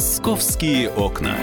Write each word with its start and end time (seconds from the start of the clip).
Московские 0.00 0.88
окна. 0.88 1.36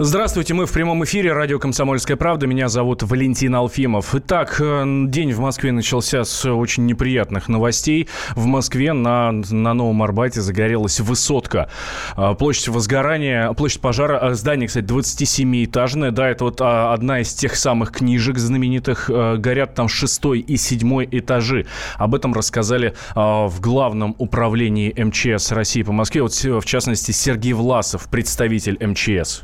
Здравствуйте, 0.00 0.54
мы 0.54 0.66
в 0.66 0.72
прямом 0.72 1.02
эфире 1.02 1.32
радио 1.32 1.58
«Комсомольская 1.58 2.16
правда». 2.16 2.46
Меня 2.46 2.68
зовут 2.68 3.02
Валентин 3.02 3.56
Алфимов. 3.56 4.14
Итак, 4.14 4.60
э, 4.60 4.84
день 5.08 5.32
в 5.32 5.40
Москве 5.40 5.72
начался 5.72 6.22
с 6.22 6.48
очень 6.48 6.86
неприятных 6.86 7.48
новостей. 7.48 8.08
В 8.36 8.46
Москве 8.46 8.92
на, 8.92 9.32
на 9.32 9.74
Новом 9.74 10.00
Арбате 10.04 10.40
загорелась 10.40 11.00
высотка. 11.00 11.68
А, 12.14 12.34
площадь 12.34 12.68
возгорания, 12.68 13.52
площадь 13.54 13.80
пожара, 13.80 14.18
а, 14.18 14.34
здание, 14.34 14.68
кстати, 14.68 14.84
27-этажное. 14.84 16.12
Да, 16.12 16.28
это 16.28 16.44
вот 16.44 16.60
а, 16.60 16.92
одна 16.92 17.18
из 17.18 17.34
тех 17.34 17.56
самых 17.56 17.90
книжек 17.90 18.38
знаменитых. 18.38 19.10
Горят 19.10 19.74
там 19.74 19.88
шестой 19.88 20.38
и 20.38 20.56
седьмой 20.56 21.08
этажи. 21.10 21.66
Об 21.96 22.14
этом 22.14 22.34
рассказали 22.34 22.94
в 23.16 23.54
главном 23.60 24.14
управлении 24.18 24.94
МЧС 24.96 25.50
России 25.50 25.82
по 25.82 25.90
Москве. 25.90 26.22
Вот, 26.22 26.34
в 26.34 26.64
частности, 26.64 27.10
Сергей 27.10 27.52
Власов, 27.52 28.08
представитель 28.08 28.78
МЧС. 28.80 29.42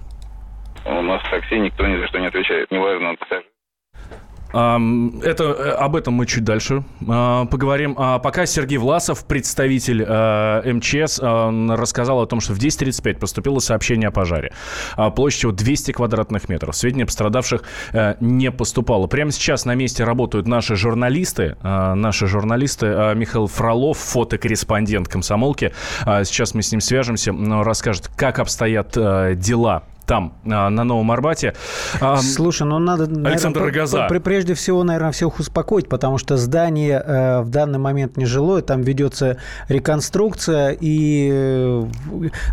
У 0.84 1.02
нас 1.02 1.22
в 1.22 1.30
такси 1.30 1.58
никто 1.58 1.86
ни 1.86 1.96
за 1.98 2.06
что 2.08 2.18
не 2.18 2.26
отвечает. 2.26 2.70
Неважно, 2.70 3.14
пассажир 3.16 3.44
это, 4.54 5.44
э, 5.44 5.70
об 5.70 5.96
этом 5.96 6.14
мы 6.14 6.26
чуть 6.26 6.44
дальше 6.44 6.84
а, 7.08 7.44
поговорим. 7.46 7.96
А 7.98 8.20
пока 8.20 8.46
Сергей 8.46 8.78
Власов, 8.78 9.26
представитель 9.26 10.04
э, 10.06 10.72
МЧС, 10.72 11.18
рассказал 11.20 12.20
о 12.20 12.26
том, 12.26 12.40
что 12.40 12.52
в 12.52 12.58
10.35 12.58 13.18
поступило 13.18 13.58
сообщение 13.58 14.08
о 14.08 14.10
пожаре 14.12 14.52
а, 14.96 15.10
площадью 15.10 15.50
200 15.52 15.92
квадратных 15.92 16.48
метров. 16.48 16.76
Сведения 16.76 17.02
о 17.02 17.06
пострадавших 17.06 17.62
э, 17.92 18.14
не 18.20 18.52
поступало. 18.52 19.08
Прямо 19.08 19.32
сейчас 19.32 19.64
на 19.64 19.74
месте 19.74 20.04
работают 20.04 20.46
наши 20.46 20.76
журналисты. 20.76 21.56
Наши 21.62 22.26
журналисты 22.26 22.86
Михаил 23.14 23.46
Фролов, 23.46 23.98
фотокорреспондент 23.98 25.08
комсомолки. 25.08 25.72
Сейчас 26.02 26.54
мы 26.54 26.62
с 26.62 26.70
ним 26.70 26.80
свяжемся, 26.80 27.34
расскажет, 27.64 28.08
как 28.16 28.38
обстоят 28.38 28.92
дела 28.92 29.84
там, 30.06 30.34
а, 30.44 30.68
на 30.70 30.84
Новом 30.84 31.10
Арбате. 31.10 31.54
Слушай, 32.20 32.66
ну 32.66 32.78
надо... 32.78 33.04
Александр 33.04 33.60
наверное, 33.60 33.86
Рогоза. 33.86 34.20
Прежде 34.20 34.54
всего, 34.54 34.82
наверное, 34.84 35.12
всех 35.12 35.38
успокоить, 35.38 35.88
потому 35.88 36.18
что 36.18 36.36
здание 36.36 37.02
э, 37.04 37.40
в 37.40 37.48
данный 37.48 37.78
момент 37.78 38.16
нежилое, 38.16 38.62
там 38.62 38.82
ведется 38.82 39.38
реконструкция, 39.68 40.76
и 40.78 41.30
э, 41.32 41.86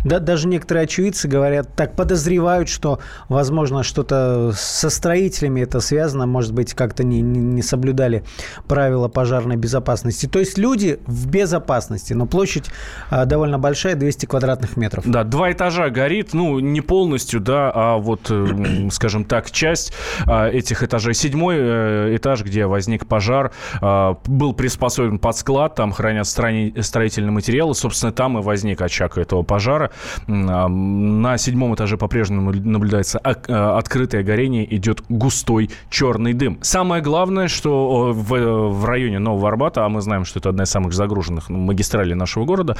да, 0.04 0.18
даже 0.18 0.48
некоторые 0.48 0.84
очевидцы 0.84 1.28
говорят, 1.28 1.74
так 1.76 1.94
подозревают, 1.94 2.68
что, 2.68 3.00
возможно, 3.28 3.82
что-то 3.82 4.52
со 4.56 4.90
строителями 4.90 5.60
это 5.60 5.80
связано, 5.80 6.26
может 6.26 6.52
быть, 6.52 6.74
как-то 6.74 7.04
не, 7.04 7.20
не 7.20 7.62
соблюдали 7.62 8.24
правила 8.66 9.08
пожарной 9.08 9.56
безопасности. 9.56 10.26
То 10.26 10.38
есть 10.38 10.58
люди 10.58 11.00
в 11.06 11.28
безопасности, 11.28 12.12
но 12.14 12.26
площадь 12.26 12.70
э, 13.10 13.24
довольно 13.26 13.58
большая, 13.58 13.94
200 13.94 14.26
квадратных 14.26 14.76
метров. 14.76 15.04
Да, 15.06 15.24
два 15.24 15.52
этажа 15.52 15.90
горит, 15.90 16.32
ну, 16.32 16.58
не 16.60 16.80
полностью, 16.80 17.41
да, 17.42 17.70
а 17.74 17.96
вот, 17.96 18.30
э, 18.30 18.88
скажем 18.90 19.24
так, 19.24 19.50
часть 19.50 19.92
а, 20.26 20.48
этих 20.48 20.82
этажей. 20.82 21.14
Седьмой 21.14 21.56
э, 21.58 22.16
этаж, 22.16 22.42
где 22.42 22.66
возник 22.66 23.06
пожар, 23.06 23.52
а, 23.80 24.18
был 24.26 24.52
приспособлен 24.54 25.18
под 25.18 25.36
склад, 25.36 25.74
там 25.74 25.92
хранят 25.92 26.26
строительные 26.26 27.30
материалы, 27.30 27.74
собственно, 27.74 28.12
там 28.12 28.38
и 28.38 28.42
возник 28.42 28.80
очаг 28.80 29.18
этого 29.18 29.42
пожара. 29.42 29.90
А, 30.28 30.68
на 30.68 31.38
седьмом 31.38 31.74
этаже 31.74 31.96
по-прежнему 31.96 32.52
наблюдается 32.52 33.18
открытое 33.18 34.22
горение, 34.22 34.74
идет 34.74 35.02
густой 35.08 35.70
черный 35.90 36.32
дым. 36.32 36.58
Самое 36.62 37.02
главное, 37.02 37.48
что 37.48 38.12
в, 38.12 38.84
районе 38.84 39.18
Нового 39.18 39.48
Арбата, 39.48 39.84
а 39.84 39.88
мы 39.88 40.00
знаем, 40.00 40.24
что 40.24 40.38
это 40.38 40.48
одна 40.50 40.64
из 40.64 40.70
самых 40.70 40.92
загруженных 40.92 41.48
магистралей 41.48 42.14
нашего 42.14 42.44
города, 42.44 42.76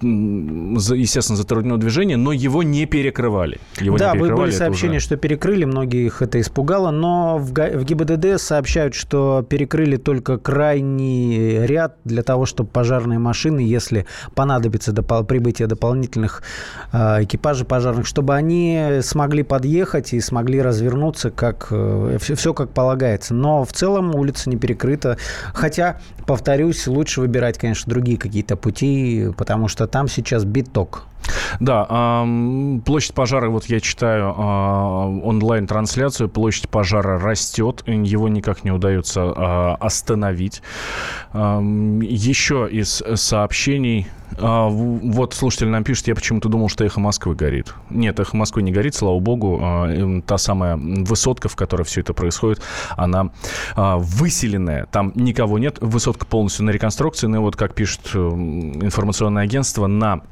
естественно, 0.00 1.36
затруднено 1.36 1.78
движение, 1.78 2.16
но 2.16 2.32
его 2.32 2.62
не 2.62 2.86
перекрывали. 2.86 3.58
Его 3.80 3.93
его 3.96 4.10
да, 4.10 4.12
не 4.12 4.18
перекрывали. 4.18 4.50
были 4.50 4.56
сообщения, 4.56 4.96
уже... 4.98 5.06
что 5.06 5.16
перекрыли, 5.16 5.64
многих 5.64 6.22
это 6.22 6.40
испугало, 6.40 6.90
но 6.90 7.38
в, 7.38 7.52
в 7.52 7.84
ГИБДД 7.84 8.40
сообщают, 8.40 8.94
что 8.94 9.44
перекрыли 9.48 9.96
только 9.96 10.38
крайний 10.38 11.66
ряд 11.66 11.96
для 12.04 12.22
того, 12.22 12.46
чтобы 12.46 12.70
пожарные 12.70 13.18
машины, 13.18 13.60
если 13.60 14.06
понадобится 14.34 14.92
допол- 14.92 15.24
прибытие 15.24 15.68
дополнительных 15.68 16.42
э, 16.92 17.24
экипажей 17.24 17.66
пожарных, 17.66 18.06
чтобы 18.06 18.34
они 18.34 19.00
смогли 19.02 19.42
подъехать 19.42 20.12
и 20.12 20.20
смогли 20.20 20.60
развернуться, 20.60 21.30
как 21.30 21.68
э, 21.70 22.18
все, 22.20 22.34
все 22.34 22.54
как 22.54 22.70
полагается. 22.70 23.34
Но 23.34 23.64
в 23.64 23.72
целом 23.72 24.14
улица 24.14 24.50
не 24.50 24.56
перекрыта, 24.56 25.18
хотя, 25.52 26.00
повторюсь, 26.26 26.86
лучше 26.86 27.20
выбирать, 27.20 27.58
конечно, 27.58 27.88
другие 27.90 28.18
какие-то 28.18 28.56
пути, 28.56 29.28
потому 29.36 29.68
что 29.68 29.86
там 29.86 30.08
сейчас 30.08 30.44
биток. 30.44 31.06
Да, 31.60 32.26
площадь 32.84 33.14
пожара, 33.14 33.48
вот 33.48 33.66
я 33.66 33.80
читаю 33.80 34.34
а, 34.36 35.06
онлайн-трансляцию, 35.06 36.28
площадь 36.28 36.68
пожара 36.68 37.18
растет, 37.18 37.82
его 37.86 38.28
никак 38.28 38.64
не 38.64 38.70
удается 38.70 39.22
а, 39.22 39.76
остановить. 39.80 40.62
Еще 41.32 42.68
из 42.70 43.02
сообщений 43.14 44.08
а, 44.36 44.68
вот 44.68 45.34
слушатель 45.34 45.68
нам 45.68 45.84
пишет, 45.84 46.08
я 46.08 46.14
почему-то 46.14 46.48
думал, 46.48 46.68
что 46.68 46.84
эхо 46.84 47.00
Москвы 47.00 47.34
горит. 47.34 47.74
Нет, 47.90 48.18
эхо 48.18 48.36
Москвы 48.36 48.62
не 48.62 48.72
горит, 48.72 48.94
слава 48.94 49.18
богу. 49.18 50.22
Та 50.26 50.38
самая 50.38 50.76
высотка, 50.76 51.48
в 51.48 51.56
которой 51.56 51.84
все 51.84 52.00
это 52.00 52.14
происходит, 52.14 52.60
она 52.96 53.30
выселенная. 53.76 54.86
Там 54.86 55.12
никого 55.14 55.58
нет. 55.58 55.78
Высотка 55.80 56.26
полностью 56.26 56.64
на 56.64 56.70
реконструкции. 56.70 57.26
Ну 57.26 57.36
и 57.36 57.40
вот, 57.40 57.56
как 57.56 57.74
пишет 57.74 58.14
информационное 58.14 59.44
агентство, 59.44 59.86
на 59.86 60.22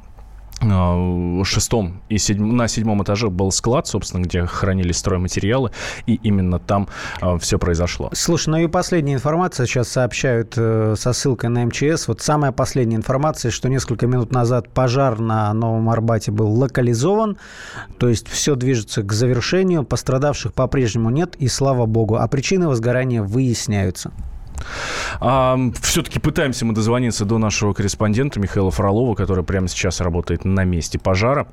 шестом 1.43 2.01
и 2.09 2.17
седьм, 2.17 2.55
на 2.55 2.67
седьмом 2.67 3.03
этаже 3.03 3.29
был 3.29 3.51
склад, 3.51 3.87
собственно, 3.87 4.23
где 4.23 4.45
хранились 4.45 4.97
стройматериалы, 4.97 5.71
и 6.05 6.15
именно 6.15 6.59
там 6.59 6.87
э, 7.21 7.37
все 7.39 7.59
произошло. 7.59 8.09
Слушай, 8.13 8.49
ну 8.49 8.57
и 8.57 8.67
последняя 8.67 9.13
информация, 9.13 9.65
сейчас 9.65 9.89
сообщают 9.89 10.53
э, 10.57 10.95
со 10.97 11.13
ссылкой 11.13 11.49
на 11.49 11.65
МЧС, 11.65 12.07
вот 12.07 12.21
самая 12.21 12.51
последняя 12.51 12.95
информация, 12.95 13.51
что 13.51 13.69
несколько 13.69 14.07
минут 14.07 14.31
назад 14.31 14.69
пожар 14.69 15.19
на 15.19 15.53
Новом 15.53 15.89
Арбате 15.89 16.31
был 16.31 16.51
локализован, 16.51 17.37
то 17.97 18.09
есть 18.09 18.27
все 18.27 18.55
движется 18.55 19.03
к 19.03 19.11
завершению, 19.11 19.83
пострадавших 19.83 20.53
по-прежнему 20.53 21.09
нет, 21.09 21.35
и 21.35 21.47
слава 21.47 21.85
богу, 21.85 22.15
а 22.15 22.27
причины 22.27 22.67
возгорания 22.67 23.21
выясняются. 23.21 24.11
А, 25.19 25.57
все-таки 25.81 26.19
пытаемся 26.19 26.65
мы 26.65 26.73
дозвониться 26.73 27.25
до 27.25 27.37
нашего 27.37 27.73
корреспондента 27.73 28.39
Михаила 28.39 28.71
Фролова, 28.71 29.15
который 29.15 29.43
прямо 29.43 29.67
сейчас 29.67 30.01
работает 30.01 30.45
на 30.45 30.63
месте 30.63 30.99
пожара. 30.99 31.47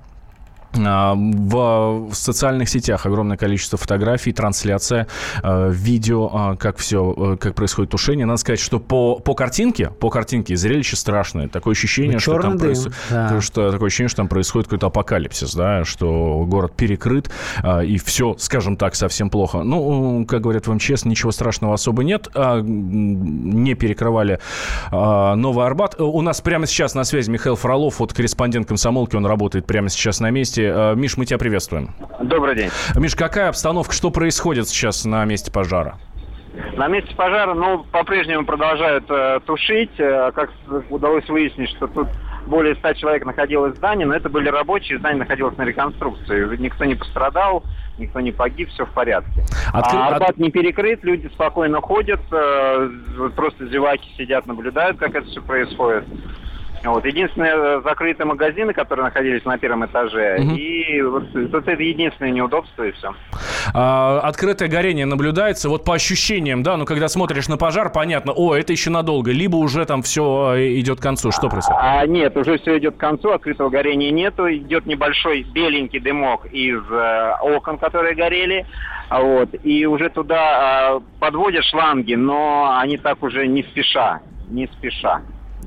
А, 0.79 1.15
в, 1.17 2.11
социальных 2.13 2.69
сетях 2.69 3.05
огромное 3.07 3.37
количество 3.37 3.77
фотографий, 3.77 4.33
трансляция, 4.33 5.09
э, 5.43 5.71
видео, 5.73 6.31
а, 6.33 6.57
как 6.57 6.77
все, 6.77 7.15
э, 7.17 7.37
как 7.39 7.55
происходит 7.55 7.91
тушение. 7.91 8.25
Надо 8.27 8.39
сказать, 8.39 8.61
что 8.61 8.79
по, 8.79 9.19
по 9.19 9.35
картинке, 9.35 9.91
по 9.91 10.11
картинке 10.11 10.57
зрелище 10.57 10.97
страшное. 10.97 11.49
Такое 11.49 11.73
ощущение, 11.73 12.15
ну, 12.15 12.21
что 12.21 12.41
там, 12.41 12.59
проис... 12.59 12.87
да. 13.11 13.41
что, 13.41 13.73
такое 13.73 13.89
ощущение, 13.89 14.09
что 14.09 14.19
там 14.19 14.29
происходит 14.29 14.69
какой-то 14.69 14.87
апокалипсис, 14.87 15.55
да, 15.55 15.85
что 15.85 16.45
город 16.47 16.73
перекрыт, 16.77 17.31
и 17.85 17.99
все, 17.99 18.37
скажем 18.39 18.77
так, 18.77 18.95
совсем 18.95 19.31
плохо. 19.31 19.63
Ну, 19.63 20.25
как 20.27 20.43
говорят 20.43 20.67
в 20.67 20.73
МЧС, 20.73 21.05
ничего 21.05 21.33
страшного 21.33 21.75
особо 21.75 22.05
нет. 22.05 22.29
Не 22.35 23.75
перекрывали 23.75 24.39
Новый 24.91 25.67
Арбат. 25.67 26.01
У 26.01 26.21
нас 26.23 26.41
прямо 26.41 26.67
сейчас 26.67 26.95
на 26.95 27.05
связи 27.05 27.31
Михаил 27.31 27.57
Фролов, 27.57 28.01
вот 28.01 28.13
корреспондент 28.13 28.69
комсомолки, 28.69 29.17
он 29.17 29.27
работает 29.27 29.67
прямо 29.67 29.89
сейчас 29.89 30.21
на 30.21 30.31
месте 30.31 30.60
новости. 30.61 30.93
Э, 30.93 30.95
Миш, 30.95 31.17
мы 31.17 31.25
тебя 31.25 31.39
приветствуем. 31.39 31.91
Добрый 32.21 32.55
день. 32.55 32.71
Миш, 32.97 33.15
какая 33.15 33.49
обстановка, 33.49 33.93
что 33.93 34.11
происходит 34.11 34.69
сейчас 34.69 35.05
на 35.05 35.25
месте 35.25 35.51
пожара? 35.51 35.99
На 36.77 36.89
месте 36.89 37.15
пожара, 37.15 37.55
ну, 37.55 37.85
по-прежнему 37.91 38.45
продолжают 38.45 39.05
э, 39.09 39.41
тушить. 39.47 39.99
Э, 39.99 40.33
как 40.35 40.51
удалось 40.91 41.29
выяснить, 41.29 41.71
что 41.71 41.87
тут 41.87 42.09
более 42.47 42.75
100 42.77 42.95
человек 42.95 43.25
находилось 43.25 43.75
в 43.75 43.77
здании, 43.77 44.05
но 44.05 44.15
это 44.15 44.29
были 44.29 44.49
рабочие, 44.49 44.99
здание 44.99 45.21
находилось 45.21 45.57
на 45.57 45.63
реконструкции. 45.63 46.57
Никто 46.57 46.85
не 46.85 46.97
пострадал, 46.97 47.63
никто 47.99 48.21
не 48.21 48.33
погиб, 48.33 48.69
все 48.71 48.85
в 48.85 48.91
порядке. 48.91 49.45
Откры... 49.73 49.99
А 49.99 50.09
Арбат 50.09 50.39
не 50.39 50.51
перекрыт, 50.51 51.05
люди 51.05 51.29
спокойно 51.29 51.81
ходят, 51.81 52.21
э, 52.33 52.91
просто 53.37 53.67
зеваки 53.67 54.09
сидят, 54.17 54.47
наблюдают, 54.47 54.99
как 54.99 55.15
это 55.15 55.27
все 55.29 55.41
происходит. 55.41 56.05
Вот. 56.85 57.05
Единственные 57.05 57.83
закрытые 57.83 58.27
магазины, 58.27 58.73
которые 58.73 59.05
находились 59.05 59.45
на 59.45 59.59
первом 59.59 59.85
этаже. 59.85 60.39
Угу. 60.41 60.55
И 60.55 61.03
вот, 61.03 61.25
вот 61.35 61.69
это 61.69 61.83
единственное 61.83 62.31
неудобство 62.31 62.85
и 62.85 62.93
все. 62.93 63.15
А, 63.75 64.21
открытое 64.21 64.69
горение 64.69 65.07
наблюдается. 65.07 65.69
Вот 65.69 65.85
по 65.85 65.95
ощущениям, 65.95 66.63
да, 66.63 66.77
ну 66.77 66.85
когда 66.87 67.09
смотришь 67.09 67.49
на 67.49 67.57
пожар, 67.57 67.93
понятно, 67.93 68.33
о, 68.33 68.55
это 68.55 68.73
еще 68.73 68.91
надолго. 68.91 69.31
Либо 69.31 69.57
уже 69.57 69.85
там 69.85 70.03
все 70.03 70.55
э, 70.57 70.79
идет 70.79 71.01
к 71.01 71.03
концу. 71.03 71.31
Что 71.33 71.49
происходит? 71.49 71.81
А, 71.83 72.07
нет, 72.07 72.37
уже 72.37 72.59
все 72.59 72.79
идет 72.79 72.97
к 72.97 73.01
концу, 73.01 73.31
открытого 73.31 73.69
горения 73.69 74.11
нету. 74.11 74.51
Идет 74.51 74.87
небольшой 74.87 75.43
беленький 75.43 76.01
дымок 76.01 76.47
из 76.47 76.81
э, 76.91 77.35
окон, 77.43 77.79
которые 77.79 78.15
горели. 78.15 78.67
Вот. 79.11 79.51
И 79.65 79.87
уже 79.87 80.09
туда 80.09 80.97
э, 80.97 81.01
подводят 81.19 81.65
шланги, 81.65 82.15
но 82.15 82.79
они 82.79 82.97
так 82.97 83.23
уже 83.23 83.47
не 83.47 83.63
спеша. 83.65 84.21
Не 84.49 84.67
спеша. 84.67 85.21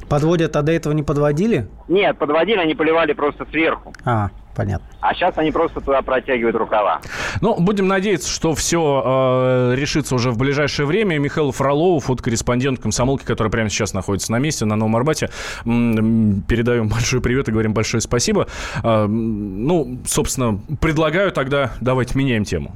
Подводят, 0.07 0.55
а 0.55 0.61
до 0.61 0.71
этого 0.71 0.94
не 0.94 1.03
подводили? 1.03 1.67
Нет, 1.88 2.17
подводили, 2.17 2.57
они 2.57 2.75
поливали 2.75 3.13
просто 3.13 3.45
сверху. 3.50 3.94
А, 4.05 4.29
понятно. 4.55 4.85
А 5.01 5.13
сейчас 5.13 5.38
они 5.38 5.51
просто 5.51 5.81
туда 5.81 6.01
протягивают 6.01 6.55
рукава. 6.55 7.01
Ну, 7.41 7.55
будем 7.59 7.88
надеяться, 7.88 8.29
что 8.29 8.53
все 8.55 9.03
э, 9.05 9.75
решится 9.75 10.15
уже 10.15 10.31
в 10.31 10.38
ближайшее 10.38 10.85
время. 10.85 11.17
Михаил 11.17 11.51
Фролов, 11.51 12.05
фотокорреспондент 12.05 12.79
комсомолки, 12.79 13.25
который 13.25 13.50
прямо 13.50 13.69
сейчас 13.69 13.94
находится 13.94 14.31
на 14.31 14.39
месте, 14.39 14.65
на 14.65 14.75
Новом 14.75 14.95
Арбате. 14.95 15.29
Передаем 15.63 16.88
большой 16.89 17.21
привет 17.21 17.47
и 17.50 17.51
говорим 17.51 17.73
большое 17.73 18.01
спасибо. 18.01 18.47
Э, 18.83 19.05
ну, 19.07 20.00
собственно, 20.05 20.59
предлагаю 20.79 21.31
тогда, 21.31 21.71
давайте 21.81 22.17
меняем 22.17 22.44
тему. 22.44 22.75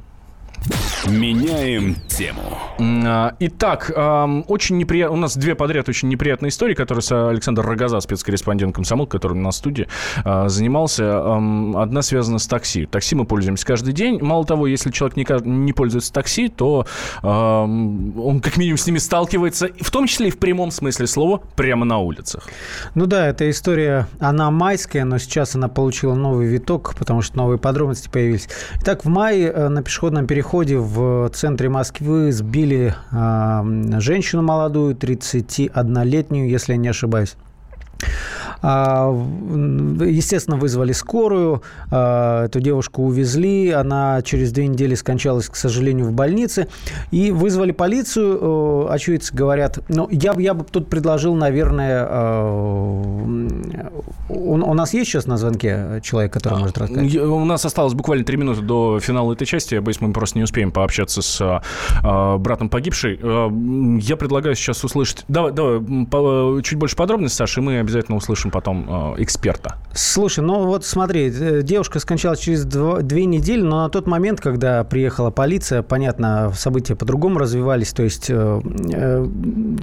Меняем 1.06 1.96
тему. 2.08 2.42
А, 2.80 3.34
итак, 3.38 3.90
очень 4.48 4.78
неприятно. 4.78 5.16
У 5.16 5.20
нас 5.20 5.36
две 5.36 5.54
подряд 5.54 5.88
очень 5.88 6.08
неприятные 6.08 6.50
истории, 6.50 6.74
которые 6.74 7.02
с 7.02 7.30
Александр 7.30 7.64
Рогоза, 7.64 8.00
спецкорреспондент 8.00 8.74
комсомол, 8.74 9.06
который 9.06 9.36
на 9.36 9.52
студии 9.52 9.88
а, 10.24 10.48
занимался. 10.48 11.36
Одна 11.80 12.02
связана 12.02 12.38
с 12.38 12.46
такси. 12.46 12.86
Такси 12.86 13.14
мы 13.14 13.24
пользуемся 13.24 13.64
каждый 13.64 13.92
день. 13.92 14.18
Мало 14.20 14.44
того, 14.44 14.66
если 14.66 14.90
человек 14.90 15.16
не, 15.16 15.26
не 15.48 15.72
пользуется 15.72 16.12
такси, 16.12 16.48
то 16.48 16.86
он 17.22 18.40
как 18.42 18.56
минимум 18.56 18.78
с 18.78 18.86
ними 18.86 18.98
сталкивается, 18.98 19.68
в 19.80 19.90
том 19.90 20.06
числе 20.06 20.28
и 20.28 20.30
в 20.30 20.38
прямом 20.38 20.70
смысле 20.70 21.06
слова, 21.06 21.40
прямо 21.56 21.84
на 21.84 21.98
улицах. 21.98 22.48
Ну 22.94 23.06
да, 23.06 23.26
эта 23.26 23.48
история, 23.48 24.08
она 24.18 24.50
майская, 24.50 25.04
но 25.04 25.18
сейчас 25.18 25.54
она 25.54 25.68
получила 25.68 26.14
новый 26.14 26.46
виток, 26.46 26.94
потому 26.98 27.22
что 27.22 27.36
новые 27.36 27.58
подробности 27.58 28.08
появились. 28.08 28.48
Итак, 28.80 29.04
в 29.04 29.08
мае 29.08 29.52
э, 29.52 29.68
на 29.68 29.82
пешеходном 29.82 30.26
переходе 30.26 30.47
в 30.78 31.28
центре 31.28 31.68
Москвы 31.68 32.32
сбили 32.32 32.94
э, 33.10 34.00
женщину 34.00 34.42
молодую, 34.42 34.94
31-летнюю, 34.94 36.48
если 36.48 36.72
я 36.72 36.78
не 36.78 36.88
ошибаюсь. 36.88 37.36
А, 38.60 39.10
естественно, 40.00 40.56
вызвали 40.56 40.92
скорую, 40.92 41.62
а, 41.90 42.46
эту 42.46 42.60
девушку 42.60 43.02
увезли, 43.04 43.70
она 43.70 44.22
через 44.22 44.52
две 44.52 44.66
недели 44.66 44.94
скончалась, 44.94 45.48
к 45.48 45.56
сожалению, 45.56 46.06
в 46.06 46.12
больнице, 46.12 46.68
и 47.10 47.30
вызвали 47.30 47.72
полицию, 47.72 48.90
очевидцы 48.90 49.34
говорят, 49.34 49.78
ну, 49.88 50.08
я, 50.10 50.34
я 50.38 50.54
бы 50.54 50.64
тут 50.64 50.88
предложил, 50.88 51.34
наверное, 51.34 52.06
а, 52.08 52.44
у, 54.28 54.52
у 54.54 54.74
нас 54.74 54.92
есть 54.92 55.10
сейчас 55.10 55.26
на 55.26 55.36
звонке 55.36 56.00
человек, 56.02 56.32
который 56.32 56.58
может 56.58 56.78
рассказать? 56.78 57.16
У 57.16 57.44
нас 57.44 57.64
осталось 57.64 57.94
буквально 57.94 58.24
три 58.24 58.36
минуты 58.36 58.62
до 58.62 58.98
финала 59.00 59.32
этой 59.32 59.46
части, 59.46 59.74
я 59.74 59.82
боюсь, 59.82 60.00
мы 60.00 60.12
просто 60.12 60.38
не 60.38 60.44
успеем 60.44 60.72
пообщаться 60.72 61.22
с 61.22 61.62
братом 62.02 62.68
погибшей. 62.68 63.18
Я 64.00 64.16
предлагаю 64.16 64.54
сейчас 64.54 64.82
услышать... 64.84 65.24
Давай, 65.28 65.52
давай, 65.52 65.80
чуть 66.62 66.78
больше 66.78 66.96
подробностей, 66.96 67.36
Саша, 67.36 67.60
и 67.60 67.62
мы 67.62 67.78
обязательно 67.78 68.16
услышим 68.16 68.47
потом 68.50 69.14
э, 69.18 69.22
эксперта. 69.22 69.76
Слушай, 69.94 70.44
ну 70.44 70.66
вот 70.66 70.84
смотри, 70.84 71.28
э, 71.28 71.62
девушка 71.62 71.98
скончалась 71.98 72.38
через 72.38 72.64
дво, 72.64 73.02
две 73.02 73.24
недели, 73.24 73.62
но 73.62 73.82
на 73.82 73.88
тот 73.88 74.06
момент, 74.06 74.40
когда 74.40 74.84
приехала 74.84 75.30
полиция, 75.30 75.82
понятно, 75.82 76.52
события 76.54 76.94
по-другому 76.94 77.38
развивались, 77.38 77.92
то 77.92 78.02
есть 78.02 78.26
э, 78.28 78.60
э, 78.92 79.26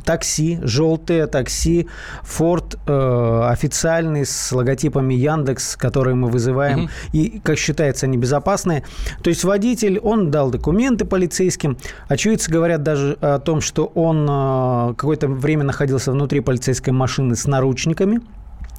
такси, 0.06 0.60
желтое 0.62 1.28
такси, 1.28 1.88
Форд 2.22 2.78
э, 2.88 3.42
официальный 3.52 4.26
с 4.26 4.52
логотипами 4.52 5.14
Яндекс, 5.14 5.76
которые 5.76 6.16
мы 6.16 6.30
вызываем, 6.30 6.86
угу. 6.86 6.90
и, 7.12 7.42
как 7.44 7.58
считается, 7.58 8.06
они 8.06 8.18
безопасные. 8.18 8.84
То 9.22 9.30
есть 9.30 9.44
водитель, 9.44 10.00
он 10.00 10.32
дал 10.32 10.50
документы 10.50 11.06
полицейским, 11.06 11.78
очевидцы 12.08 12.50
говорят 12.52 12.84
даже 12.84 13.18
о 13.22 13.40
том, 13.40 13.60
что 13.60 13.86
он 13.96 14.26
э, 14.30 14.94
какое-то 14.96 15.28
время 15.28 15.64
находился 15.64 16.12
внутри 16.12 16.40
полицейской 16.40 16.94
машины 16.94 17.36
с 17.36 17.48
наручниками, 17.48 18.22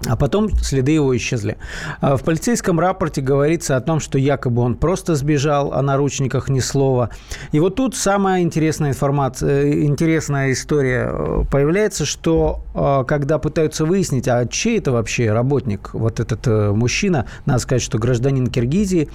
а 0.04 0.16
потом 0.16 0.50
следы 0.50 0.92
его 0.92 1.16
исчезли. 1.16 1.56
А 2.00 2.16
в 2.16 2.22
полицейском 2.22 2.78
рапорте 2.78 3.22
говорится 3.22 3.76
о 3.76 3.80
том, 3.80 4.00
что 4.00 4.18
якобы 4.18 4.62
он 4.62 4.74
просто 4.74 5.14
сбежал, 5.14 5.72
о 5.72 5.82
наручниках 5.82 6.48
ни 6.48 6.60
слова. 6.60 7.10
И 7.52 7.60
вот 7.60 7.76
тут 7.76 7.96
самая 7.96 8.42
интересная 8.42 8.90
информация, 8.90 9.64
э, 9.64 9.84
интересная 9.84 10.52
история 10.52 11.10
э, 11.10 11.44
появляется, 11.50 12.04
что 12.04 12.62
э, 12.74 13.04
когда 13.06 13.38
пытаются 13.38 13.84
выяснить, 13.84 14.28
а 14.28 14.46
чей 14.46 14.78
это 14.78 14.92
вообще 14.92 15.32
работник, 15.32 15.90
вот 15.94 16.20
этот 16.20 16.46
мужчина, 16.46 17.26
надо 17.46 17.60
сказать, 17.60 17.82
что 17.82 17.98
гражданин 17.98 18.46
Киргизии, 18.48 19.08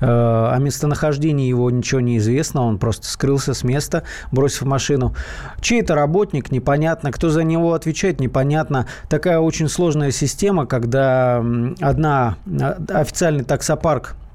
о 0.00 0.56
местонахождении 0.58 1.48
его 1.48 1.70
ничего 1.70 2.00
не 2.00 2.18
известно, 2.18 2.62
он 2.62 2.78
просто 2.78 3.06
скрылся 3.06 3.54
с 3.54 3.64
места, 3.64 4.02
бросив 4.32 4.62
машину. 4.62 5.14
Чей 5.60 5.80
это 5.80 5.94
работник, 5.94 6.50
непонятно, 6.50 7.12
кто 7.12 7.30
за 7.30 7.42
него 7.42 7.74
отвечает, 7.74 8.20
непонятно. 8.20 8.86
Такая 9.08 9.38
очень 9.38 9.68
сложная 9.68 10.10
система 10.10 10.25
система, 10.26 10.66
когда 10.66 11.44
одна 11.80 12.36
официальный 12.88 13.44
таксопарк 13.44 14.14
Э, 14.16 14.25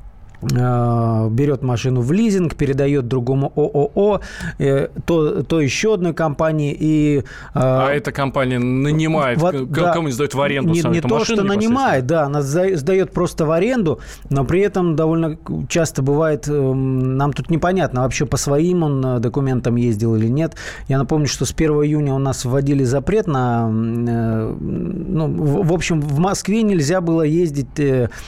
берет 0.42 1.62
машину 1.62 2.02
в 2.02 2.12
лизинг, 2.12 2.56
передает 2.56 3.08
другому 3.08 3.52
ООО, 3.56 4.22
э, 4.58 4.88
то, 5.06 5.44
то 5.44 5.62
еще 5.62 5.94
одной 5.94 6.14
компании. 6.14 6.76
И, 6.78 7.20
э, 7.20 7.24
а 7.54 7.90
эта 7.92 8.12
компания 8.12 8.60
нанимает, 8.60 9.40
вот, 9.40 9.56
кому-нибудь 9.74 10.14
сдает 10.14 10.34
в 10.34 10.42
аренду 10.42 10.74
Не, 10.74 10.82
не 10.82 11.02
то, 11.02 11.24
что 11.24 11.44
нанимает, 11.44 12.06
да, 12.08 12.24
она 12.24 12.42
сдает 12.42 13.12
просто 13.12 13.46
в 13.46 13.52
аренду, 13.52 14.00
но 14.30 14.44
при 14.44 14.62
этом 14.62 14.96
довольно 14.96 15.38
часто 15.70 16.02
бывает, 16.02 16.46
нам 16.48 17.34
тут 17.34 17.50
непонятно, 17.50 18.02
вообще 18.02 18.26
по 18.26 18.38
своим 18.38 18.84
он 18.84 19.22
документам 19.22 19.76
ездил 19.76 20.16
или 20.16 20.28
нет. 20.28 20.56
Я 20.88 20.98
напомню, 20.98 21.28
что 21.28 21.46
с 21.46 21.54
1 21.54 21.72
июня 21.84 22.14
у 22.14 22.20
нас 22.20 22.46
вводили 22.46 22.84
запрет 22.84 23.28
на... 23.28 23.68
Ну, 23.70 25.28
в 25.64 25.74
общем, 25.74 26.02
в 26.02 26.20
Москве 26.20 26.64
нельзя 26.64 27.02
было 27.02 27.22
ездить 27.22 27.68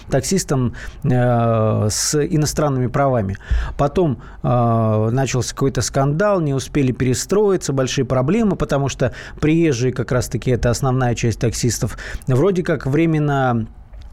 таксистам 0.09 0.74
с 1.04 2.03
с 2.04 2.24
иностранными 2.24 2.88
правами. 2.88 3.38
Потом 3.78 4.22
э, 4.42 5.10
начался 5.12 5.54
какой-то 5.54 5.82
скандал, 5.82 6.42
не 6.42 6.54
успели 6.54 6.92
перестроиться, 6.92 7.74
большие 7.74 8.06
проблемы, 8.06 8.56
потому 8.56 8.90
что 8.90 9.14
приезжие 9.40 9.94
как 9.94 10.12
раз-таки 10.12 10.52
это 10.52 10.70
основная 10.70 11.16
часть 11.16 11.40
таксистов, 11.40 11.98
вроде 12.28 12.64
как 12.64 12.86
временно 12.86 13.68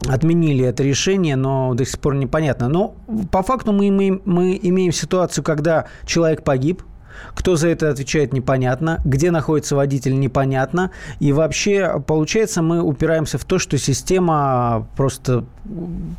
отменили 0.08 0.64
это 0.64 0.82
решение, 0.82 1.36
но 1.36 1.74
до 1.74 1.84
сих 1.84 2.00
пор 2.00 2.14
непонятно. 2.14 2.68
Но 2.68 2.94
по 3.30 3.42
факту 3.42 3.72
мы 3.72 3.88
имеем, 3.88 4.22
мы 4.24 4.58
имеем 4.62 4.92
ситуацию, 4.92 5.44
когда 5.44 5.86
человек 6.06 6.42
погиб, 6.42 6.82
кто 7.34 7.56
за 7.56 7.68
это 7.68 7.90
отвечает, 7.90 8.32
непонятно. 8.32 9.00
Где 9.04 9.30
находится 9.30 9.76
водитель, 9.76 10.18
непонятно. 10.18 10.90
И 11.18 11.32
вообще, 11.32 12.02
получается, 12.06 12.62
мы 12.62 12.82
упираемся 12.82 13.38
в 13.38 13.44
то, 13.44 13.58
что 13.58 13.78
система 13.78 14.86
просто 14.96 15.44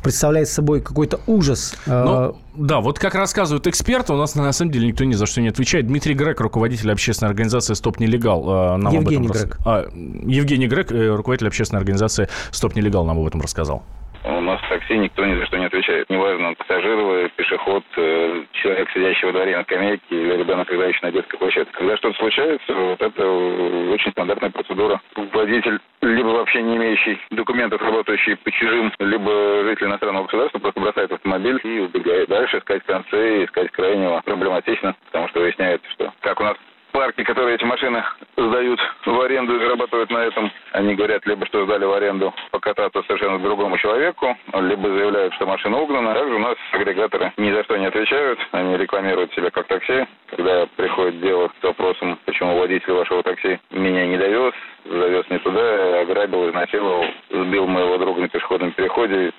представляет 0.02 0.48
собой 0.48 0.80
какой-то 0.80 1.20
ужас. 1.26 1.74
Ну, 1.86 2.36
да, 2.54 2.80
вот 2.80 2.98
как 2.98 3.14
рассказывают 3.14 3.66
эксперты, 3.66 4.12
у 4.12 4.16
нас 4.16 4.34
на 4.34 4.52
самом 4.52 4.72
деле 4.72 4.88
никто 4.88 5.04
ни 5.04 5.14
за 5.14 5.26
что 5.26 5.40
не 5.40 5.48
отвечает. 5.48 5.86
Дмитрий 5.86 6.14
Грек, 6.14 6.40
руководитель 6.40 6.92
общественной 6.92 7.30
организации 7.30 7.74
«Стоп 7.74 7.98
Нелегал», 7.98 8.74
э, 8.74 8.76
нам 8.76 8.92
Евгений 8.92 9.26
об 9.26 9.32
этом 9.32 9.42
Грек. 9.42 9.58
Рас... 9.58 9.66
А, 9.66 9.88
Евгений 10.26 10.66
Грек, 10.66 10.92
э, 10.92 11.14
руководитель 11.14 11.48
общественной 11.48 11.80
организации 11.80 12.28
«Стоп 12.50 12.76
Нелегал», 12.76 13.06
нам 13.06 13.18
об 13.18 13.26
этом 13.26 13.40
рассказал. 13.40 13.82
У 14.24 14.40
нас 14.40 14.60
в 14.60 14.68
такси 14.68 14.98
никто 14.98 15.24
ни 15.24 15.34
за 15.34 15.46
что 15.46 15.58
не 15.58 15.66
отвечает. 15.66 16.08
Неважно, 16.08 16.54
пассажир, 16.54 17.28
пешеход, 17.30 17.82
э, 17.96 18.44
человек, 18.52 18.88
сидящий 18.90 19.26
во 19.26 19.32
дворе 19.32 19.56
на 19.56 19.64
скамейке 19.64 20.02
или 20.10 20.36
ребенок, 20.36 20.72
играющий 20.72 21.00
на 21.02 21.10
детской 21.10 21.38
площадке. 21.38 21.72
Когда 21.72 21.96
что-то 21.96 22.16
случается, 22.18 22.72
вот 22.72 23.00
это 23.00 23.28
очень 23.28 24.12
стандартная 24.12 24.50
процедура. 24.50 25.00
Водитель, 25.16 25.80
либо 26.02 26.28
вообще 26.28 26.62
не 26.62 26.76
имеющий 26.76 27.18
документов, 27.30 27.82
работающий 27.82 28.36
по 28.36 28.50
чужим, 28.52 28.92
либо 29.00 29.64
житель 29.64 29.86
иностранного 29.86 30.24
государства, 30.24 30.58
просто 30.60 30.80
бросает 30.80 31.10
автомобиль 31.10 31.60
и 31.64 31.80
убегает. 31.80 32.28
Дальше 32.28 32.58
искать 32.58 32.84
концы, 32.84 33.44
искать 33.44 33.72
крайнего 33.72 34.20
проблематично, 34.24 34.94
потому 35.06 35.28
что 35.28 35.40
выясняется, 35.40 35.90
что 35.90 36.12
как 36.20 36.40
у 36.40 36.44
нас 36.44 36.56
парки, 36.92 37.24
которые 37.24 37.56
эти 37.56 37.64
машины 37.64 38.04
сдают 38.36 38.80
в 39.04 39.20
аренду 39.20 39.56
и 39.56 39.58
зарабатывают 39.58 40.10
на 40.10 40.18
этом, 40.18 40.52
они 40.72 40.94
говорят 40.94 41.26
либо, 41.26 41.46
что 41.46 41.64
сдали 41.64 41.84
в 41.84 41.92
аренду 41.92 42.32
покататься 42.50 43.02
совершенно 43.02 43.38
другому 43.38 43.78
человеку, 43.78 44.36
либо 44.54 44.88
заявляют, 44.88 45.34
что 45.34 45.46
машина 45.46 45.78
угнана. 45.78 46.14
Также 46.14 46.34
у 46.34 46.38
нас 46.38 46.56
агрегаторы 46.72 47.32
ни 47.36 47.50
за 47.52 47.64
что 47.64 47.76
не 47.76 47.86
отвечают, 47.86 48.38
они 48.52 48.76
рекламируют 48.76 49.32
себя 49.34 49.50
как 49.50 49.66
такси. 49.66 50.06
Когда 50.28 50.66
приходит 50.76 51.20
дело 51.20 51.50
с 51.60 51.62
вопросом, 51.62 52.18
почему 52.24 52.58
водитель 52.58 52.92
вашего 52.92 53.22
такси 53.22 53.58
меня 53.70 54.06
не 54.06 54.16
довез, 54.16 54.54
завез 54.84 55.24
не 55.30 55.38
туда, 55.38 56.00
ограбил, 56.00 56.48
изнасиловал, 56.48 57.06
сбил 57.30 57.66
моего 57.66 57.98
друга 57.98 58.20
на 58.20 58.28
пешеходном 58.28 58.72
переходе, 58.72 59.32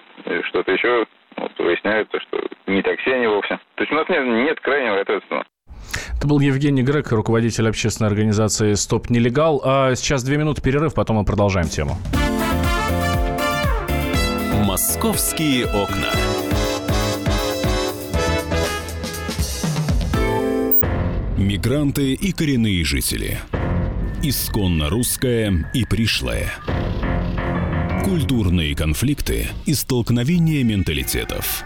что-то 0.43 0.71
еще, 0.71 1.05
вот, 1.37 1.51
выясняется, 1.57 2.19
что 2.19 2.39
не 2.67 2.81
такси 2.81 3.11
они 3.11 3.27
вовсе. 3.27 3.59
То 3.75 3.83
есть 3.83 3.91
у 3.91 3.95
нас 3.95 4.07
нет, 4.09 4.25
нет 4.25 4.59
крайнего 4.59 4.99
ответственного. 4.99 5.45
Это 6.17 6.27
был 6.27 6.39
Евгений 6.39 6.83
Грек, 6.83 7.11
руководитель 7.11 7.67
общественной 7.67 8.09
организации 8.09 8.73
«Стоп 8.73 9.09
Нелегал». 9.09 9.61
А 9.63 9.95
сейчас 9.95 10.23
две 10.23 10.37
минуты 10.37 10.61
перерыв, 10.61 10.93
потом 10.93 11.17
мы 11.17 11.25
продолжаем 11.25 11.69
тему. 11.69 11.97
«Московские 14.63 15.65
окна». 15.65 16.09
Мигранты 21.37 22.13
и 22.13 22.31
коренные 22.31 22.83
жители. 22.85 23.37
исконно 24.23 24.89
русское 24.89 25.69
и 25.73 25.83
пришлое. 25.83 26.49
Культурные 28.05 28.73
конфликты 28.73 29.49
и 29.65 29.73
столкновения 29.73 30.63
менталитетов. 30.63 31.65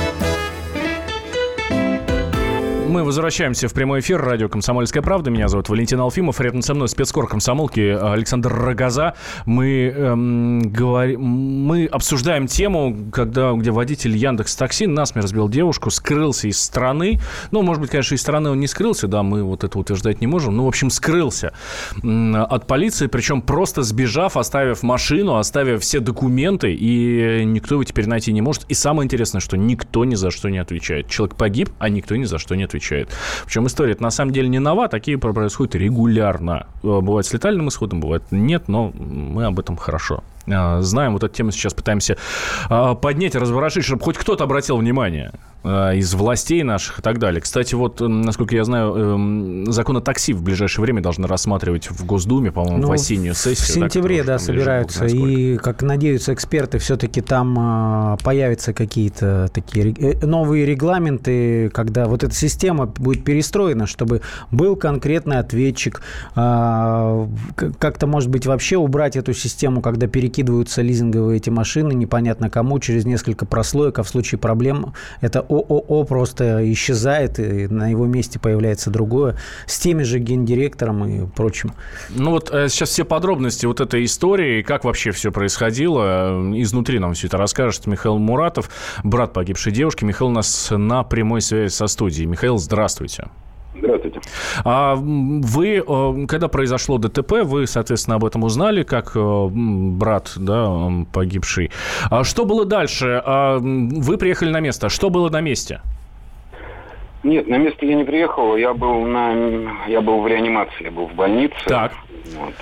Мы 2.91 3.05
возвращаемся 3.05 3.69
в 3.69 3.73
прямой 3.73 4.01
эфир. 4.01 4.21
Радио 4.21 4.49
«Комсомольская 4.49 5.01
правда». 5.01 5.31
Меня 5.31 5.47
зовут 5.47 5.69
Валентин 5.69 6.01
Алфимов. 6.01 6.41
Рядом 6.41 6.61
со 6.61 6.73
мной 6.73 6.89
спецкор 6.89 7.25
комсомолки 7.25 7.79
Александр 7.79 8.53
Рогоза. 8.53 9.13
Мы, 9.45 9.93
эм, 9.95 10.59
говорим, 10.59 11.21
мы 11.21 11.85
обсуждаем 11.85 12.47
тему, 12.47 12.93
когда, 13.13 13.53
где 13.53 13.71
водитель 13.71 14.17
Яндекс 14.17 14.57
Такси 14.57 14.87
насмерть 14.87 15.23
разбил 15.23 15.47
девушку, 15.47 15.89
скрылся 15.89 16.49
из 16.49 16.59
страны. 16.59 17.21
Ну, 17.51 17.61
может 17.61 17.79
быть, 17.79 17.91
конечно, 17.91 18.13
из 18.13 18.19
страны 18.19 18.49
он 18.49 18.59
не 18.59 18.67
скрылся, 18.67 19.07
да, 19.07 19.23
мы 19.23 19.41
вот 19.41 19.63
это 19.63 19.79
утверждать 19.79 20.19
не 20.19 20.27
можем. 20.27 20.57
Ну, 20.57 20.65
в 20.65 20.67
общем, 20.67 20.89
скрылся 20.89 21.53
от 22.03 22.67
полиции, 22.67 23.07
причем 23.07 23.41
просто 23.41 23.83
сбежав, 23.83 24.35
оставив 24.35 24.83
машину, 24.83 25.37
оставив 25.37 25.81
все 25.81 26.01
документы, 26.01 26.73
и 26.73 27.45
никто 27.45 27.75
его 27.75 27.85
теперь 27.85 28.07
найти 28.07 28.33
не 28.33 28.41
может. 28.41 28.65
И 28.67 28.73
самое 28.73 29.05
интересное, 29.05 29.39
что 29.39 29.55
никто 29.55 30.03
ни 30.03 30.15
за 30.15 30.29
что 30.29 30.49
не 30.49 30.57
отвечает. 30.57 31.07
Человек 31.07 31.37
погиб, 31.37 31.69
а 31.79 31.87
никто 31.87 32.17
ни 32.17 32.25
за 32.25 32.37
что 32.37 32.55
не 32.55 32.63
отвечает 32.63 32.80
отвечает. 32.81 33.09
Причем 33.45 33.67
история 33.67 33.95
на 33.99 34.11
самом 34.11 34.31
деле 34.31 34.49
не 34.49 34.59
нова, 34.59 34.87
такие 34.87 35.17
происходят 35.17 35.75
регулярно. 35.75 36.67
Э, 36.83 36.99
бывает 37.01 37.25
с 37.25 37.33
летальным 37.33 37.69
исходом, 37.69 38.01
бывает 38.01 38.23
нет, 38.31 38.67
но 38.67 38.91
мы 38.91 39.45
об 39.45 39.59
этом 39.59 39.77
хорошо 39.77 40.23
знаем. 40.81 41.13
Вот 41.13 41.23
эту 41.23 41.33
тему 41.33 41.51
сейчас 41.51 41.73
пытаемся 41.73 42.17
э, 42.69 42.95
поднять, 43.01 43.35
разворошить, 43.35 43.83
чтобы 43.83 44.03
хоть 44.03 44.17
кто-то 44.17 44.43
обратил 44.43 44.77
внимание. 44.77 45.31
Э, 45.63 45.95
из 45.95 46.11
властей 46.15 46.63
наших 46.63 46.99
и 46.99 47.01
так 47.03 47.19
далее. 47.19 47.39
Кстати, 47.39 47.75
вот, 47.75 47.99
насколько 47.99 48.55
я 48.55 48.63
знаю, 48.63 48.95
эм, 48.95 49.71
закон 49.71 49.97
о 49.97 50.01
такси 50.01 50.33
в 50.33 50.41
ближайшее 50.41 50.81
время 50.81 51.03
должны 51.03 51.27
рассматривать 51.27 51.91
в 51.91 52.03
Госдуме, 52.03 52.51
по-моему, 52.51 52.79
ну, 52.79 52.87
в 52.87 52.91
осеннюю 52.91 53.35
сессию. 53.35 53.67
В 53.67 53.69
сентябре, 53.69 54.23
да, 54.23 54.33
да 54.33 54.39
собираются. 54.39 55.05
И, 55.05 55.57
как 55.57 55.83
надеются 55.83 56.33
эксперты, 56.33 56.79
все-таки 56.79 57.21
там 57.21 57.55
а, 57.59 58.17
появятся 58.23 58.73
какие-то 58.73 59.51
такие 59.53 59.93
э, 59.93 60.25
новые 60.25 60.65
регламенты, 60.65 61.69
когда 61.69 62.07
вот 62.07 62.23
эта 62.23 62.33
система 62.33 62.87
будет 62.87 63.23
перестроена, 63.23 63.85
чтобы 63.85 64.21
был 64.49 64.75
конкретный 64.75 65.37
ответчик. 65.37 66.01
А, 66.33 67.27
как-то, 67.77 68.07
может 68.07 68.31
быть, 68.31 68.47
вообще 68.47 68.77
убрать 68.77 69.15
эту 69.15 69.33
систему, 69.33 69.81
когда 69.81 70.07
перекидываются 70.41 70.81
лизинговые 70.81 71.37
эти 71.37 71.49
машины, 71.49 71.93
непонятно 71.93 72.49
кому, 72.49 72.79
через 72.79 73.05
несколько 73.05 73.45
прослоек, 73.45 73.99
а 73.99 74.03
в 74.03 74.09
случае 74.09 74.39
проблем 74.39 74.93
это 75.21 75.39
ООО 75.41 76.03
просто 76.05 76.59
исчезает, 76.73 77.39
и 77.39 77.67
на 77.67 77.89
его 77.89 78.07
месте 78.07 78.39
появляется 78.39 78.89
другое, 78.89 79.37
с 79.67 79.77
теми 79.79 80.03
же 80.03 80.19
гендиректором 80.19 81.05
и 81.05 81.27
прочим. 81.27 81.73
Ну 82.09 82.31
вот 82.31 82.49
э, 82.51 82.69
сейчас 82.69 82.89
все 82.89 83.05
подробности 83.05 83.67
вот 83.67 83.81
этой 83.81 84.03
истории, 84.03 84.63
как 84.63 84.83
вообще 84.83 85.11
все 85.11 85.31
происходило, 85.31 86.51
э, 86.53 86.61
изнутри 86.61 86.99
нам 86.99 87.13
все 87.13 87.27
это 87.27 87.37
расскажет 87.37 87.85
Михаил 87.87 88.17
Муратов, 88.17 88.69
брат 89.03 89.33
погибшей 89.33 89.71
девушки. 89.71 90.05
Михаил 90.05 90.29
у 90.29 90.33
нас 90.33 90.71
на 90.71 91.03
прямой 91.03 91.41
связи 91.41 91.71
со 91.71 91.87
студией. 91.87 92.25
Михаил, 92.25 92.57
здравствуйте. 92.57 93.27
Здравствуйте. 93.73 94.19
А 94.65 94.95
вы, 94.95 95.83
э, 95.85 96.25
когда 96.27 96.47
произошло 96.47 96.97
ДТП, 96.97 97.43
вы, 97.43 97.67
соответственно, 97.67 98.17
об 98.17 98.25
этом 98.25 98.43
узнали, 98.43 98.83
как 98.83 99.13
брат, 99.15 100.33
да, 100.35 100.89
погибший. 101.13 101.71
А 102.09 102.23
что 102.23 102.45
было 102.45 102.65
дальше? 102.65 103.21
А 103.25 103.57
вы 103.59 104.17
приехали 104.17 104.49
на 104.49 104.59
место. 104.59 104.89
Что 104.89 105.09
было 105.09 105.29
на 105.29 105.41
месте? 105.41 105.81
Нет, 107.23 107.47
на 107.47 107.57
место 107.57 107.85
я 107.85 107.95
не 107.95 108.03
приехал. 108.03 108.55
Я 108.55 108.73
был 108.73 109.05
на, 109.05 109.33
я 109.87 110.01
был 110.01 110.21
в 110.21 110.27
реанимации, 110.27 110.85
я 110.85 110.91
был 110.91 111.07
в 111.07 111.13
больнице. 111.13 111.55
Так. 111.67 111.93
Вот. 112.35 112.53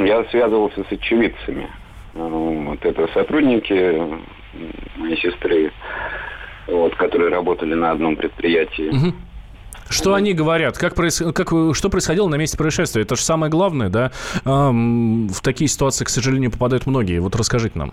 Я 0.00 0.24
связывался 0.30 0.84
с 0.84 0.92
очевидцами. 0.92 1.68
Вот 2.14 2.84
это 2.84 3.08
сотрудники 3.14 4.00
моей 4.96 5.16
сестры, 5.18 5.70
вот, 6.66 6.94
которые 6.96 7.30
работали 7.30 7.74
на 7.74 7.90
одном 7.90 8.16
предприятии. 8.16 8.88
Угу. 8.88 9.14
Что 9.88 10.14
они 10.14 10.34
говорят? 10.34 10.76
Как, 10.76 10.94
проис... 10.94 11.22
как... 11.34 11.52
Что 11.74 11.88
происходило 11.88 12.28
на 12.28 12.36
месте 12.36 12.56
происшествия? 12.56 13.02
Это 13.02 13.16
же 13.16 13.22
самое 13.22 13.50
главное, 13.50 13.88
да? 13.88 14.12
Эм, 14.44 15.28
в 15.28 15.40
такие 15.40 15.68
ситуации, 15.68 16.04
к 16.04 16.08
сожалению, 16.08 16.50
попадают 16.50 16.86
многие. 16.86 17.20
Вот 17.20 17.34
расскажите 17.36 17.78
нам. 17.78 17.92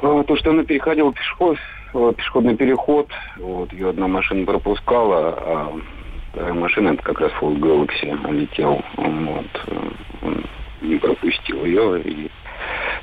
А, 0.00 0.22
то, 0.24 0.36
что 0.36 0.50
она 0.50 0.62
переходила 0.62 1.12
пешеход, 1.12 1.58
э, 1.94 2.12
пешеходный 2.16 2.56
переход, 2.56 3.08
вот, 3.38 3.72
ее 3.72 3.90
одна 3.90 4.06
машина 4.06 4.46
пропускала, 4.46 5.34
а 5.36 5.72
вторая 6.30 6.54
машина, 6.54 6.88
это 6.90 7.02
как 7.02 7.20
раз 7.20 7.32
Ford 7.40 7.58
Galaxy, 7.58 8.32
летел, 8.32 8.82
вот, 8.96 9.46
э, 9.66 10.42
не 10.82 10.96
пропустил 10.96 11.64
ее 11.64 12.02
и 12.02 12.30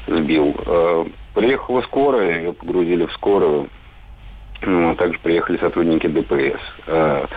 сбил. 0.08 0.56
А, 0.66 1.06
приехала 1.34 1.82
скорая, 1.82 2.40
ее 2.40 2.54
погрузили 2.54 3.06
в 3.06 3.14
скорую, 3.14 3.70
ну, 4.66 4.96
также 4.96 5.20
приехали 5.20 5.58
сотрудники 5.58 6.08
ДПС. 6.08 6.60
А, 6.88 7.28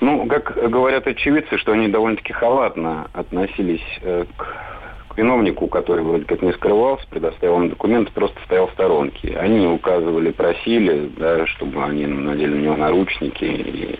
ну, 0.00 0.26
как 0.26 0.54
говорят 0.70 1.06
очевидцы, 1.06 1.58
что 1.58 1.72
они 1.72 1.88
довольно-таки 1.88 2.32
халатно 2.32 3.08
относились 3.12 3.84
э, 4.02 4.24
к 4.36 5.16
виновнику, 5.16 5.66
который 5.68 6.04
вроде 6.04 6.24
как 6.24 6.42
не 6.42 6.52
скрывался, 6.52 7.06
предоставил 7.08 7.62
им 7.62 7.70
документы, 7.70 8.12
просто 8.12 8.38
стоял 8.44 8.68
в 8.68 8.72
сторонке. 8.72 9.36
Они 9.38 9.66
указывали, 9.66 10.30
просили, 10.30 11.10
да, 11.16 11.46
чтобы 11.46 11.82
они 11.82 12.06
надели 12.06 12.54
на 12.54 12.60
него 12.60 12.76
наручники 12.76 13.44
и 13.44 13.98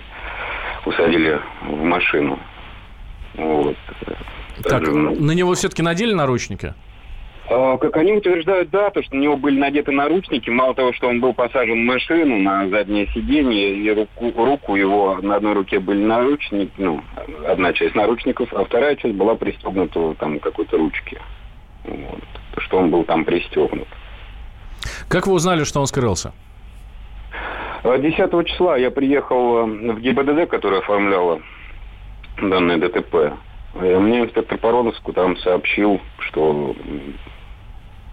усадили 0.84 1.40
в 1.62 1.82
машину. 1.82 2.38
Вот. 3.34 3.76
Так, 4.62 4.80
Даже, 4.80 4.92
на 4.92 5.32
него 5.32 5.54
все-таки 5.54 5.82
надели 5.82 6.12
наручники? 6.12 6.74
А, 7.48 7.78
как 7.78 7.96
они 7.96 8.12
утверждают, 8.12 8.70
да, 8.70 8.90
то, 8.90 9.02
что 9.02 9.14
на 9.14 9.20
него 9.20 9.36
были 9.36 9.58
надеты 9.58 9.92
наручники. 9.92 10.50
Мало 10.50 10.74
того, 10.74 10.92
что 10.92 11.08
он 11.08 11.20
был 11.20 11.32
посажен 11.32 11.74
в 11.74 11.86
машину 11.86 12.38
на 12.38 12.68
заднее 12.68 13.06
сиденье, 13.08 13.74
и 13.74 13.90
руку, 13.92 14.32
руку 14.44 14.74
его 14.74 15.18
на 15.22 15.36
одной 15.36 15.52
руке 15.52 15.78
были 15.78 16.04
наручники, 16.04 16.72
ну, 16.76 17.02
одна 17.46 17.72
часть 17.72 17.94
наручников, 17.94 18.52
а 18.52 18.64
вторая 18.64 18.96
часть 18.96 19.14
была 19.14 19.36
пристегнута 19.36 20.14
там 20.14 20.40
какой-то 20.40 20.76
ручке. 20.76 21.20
Вот. 21.84 22.20
То, 22.54 22.60
что 22.62 22.78
он 22.78 22.90
был 22.90 23.04
там 23.04 23.24
пристегнут. 23.24 23.88
Как 25.08 25.26
вы 25.26 25.34
узнали, 25.34 25.64
что 25.64 25.80
он 25.80 25.86
скрылся? 25.86 26.32
10 27.84 28.18
а, 28.18 28.44
числа 28.44 28.76
я 28.76 28.90
приехал 28.90 29.66
в 29.66 30.00
ГИБДД, 30.00 30.50
которая 30.50 30.80
оформляла 30.80 31.40
данное 32.42 32.78
ДТП. 32.78 33.34
Мне 33.74 34.22
инспектор 34.22 34.58
Пороновску 34.58 35.12
там 35.12 35.36
сообщил, 35.36 36.00
что 36.18 36.74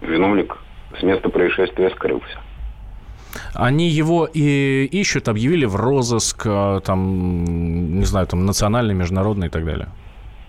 виновник 0.04 0.56
с 0.98 1.02
места 1.02 1.28
происшествия 1.28 1.90
скрылся. 1.90 2.38
Они 3.54 3.88
его 3.88 4.28
и 4.32 4.84
ищут, 4.92 5.28
объявили 5.28 5.64
в 5.64 5.76
розыск, 5.76 6.46
э, 6.46 6.80
там, 6.84 7.44
не 7.98 8.04
знаю, 8.04 8.26
там, 8.26 8.46
национальный, 8.46 8.94
международный 8.94 9.48
и 9.48 9.50
так 9.50 9.64
далее? 9.64 9.88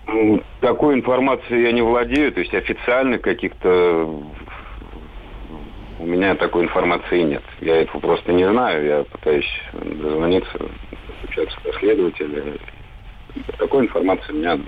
Ну, 0.06 0.42
такой 0.60 0.94
информацией 0.94 1.62
я 1.62 1.72
не 1.72 1.82
владею, 1.82 2.32
то 2.32 2.40
есть 2.40 2.54
официально 2.54 3.18
каких-то 3.18 4.22
у 5.98 6.06
меня 6.06 6.34
такой 6.34 6.64
информации 6.64 7.22
нет. 7.22 7.42
Я 7.60 7.82
этого 7.82 8.00
просто 8.00 8.32
не 8.32 8.48
знаю. 8.48 8.84
Я 8.84 9.04
пытаюсь 9.04 9.48
дозвониться, 9.72 10.58
общаться 11.24 11.56
с 11.64 11.78
следователем. 11.78 12.58
Такой 13.58 13.84
информации 13.84 14.32
у 14.32 14.36
меня 14.36 14.58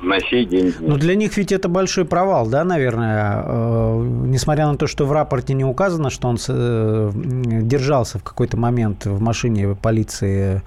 на 0.00 0.20
сей 0.20 0.44
день. 0.44 0.74
Но 0.80 0.96
для 0.96 1.14
них 1.14 1.36
ведь 1.36 1.52
это 1.52 1.68
большой 1.68 2.04
провал, 2.04 2.46
да, 2.46 2.64
наверное, 2.64 3.42
э, 3.44 4.02
несмотря 4.26 4.66
на 4.66 4.76
то, 4.76 4.86
что 4.86 5.06
в 5.06 5.12
рапорте 5.12 5.54
не 5.54 5.64
указано, 5.64 6.10
что 6.10 6.28
он 6.28 6.38
э, 6.48 7.10
держался 7.14 8.18
в 8.18 8.22
какой-то 8.22 8.56
момент 8.56 9.06
в 9.06 9.20
машине 9.20 9.74
полиции. 9.74 10.62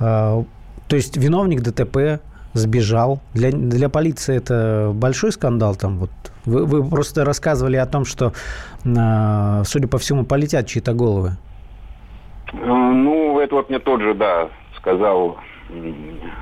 Э, 0.00 0.42
то 0.88 0.96
есть 0.96 1.16
виновник 1.16 1.62
ДТП 1.62 2.20
сбежал. 2.54 3.20
Для, 3.34 3.50
для 3.50 3.88
полиции 3.88 4.36
это 4.36 4.92
большой 4.94 5.32
скандал 5.32 5.74
там. 5.74 5.98
Вот 5.98 6.10
вы, 6.46 6.64
вы 6.64 6.88
просто 6.88 7.24
рассказывали 7.24 7.76
о 7.76 7.86
том, 7.86 8.04
что, 8.04 8.32
э, 8.84 9.62
судя 9.64 9.88
по 9.88 9.98
всему, 9.98 10.24
полетят 10.24 10.66
чьи-то 10.66 10.92
головы. 10.92 11.32
Ну, 12.52 13.38
это 13.40 13.56
вот 13.56 13.68
мне 13.68 13.78
тот 13.78 14.00
же, 14.00 14.14
да, 14.14 14.48
сказал 14.78 15.36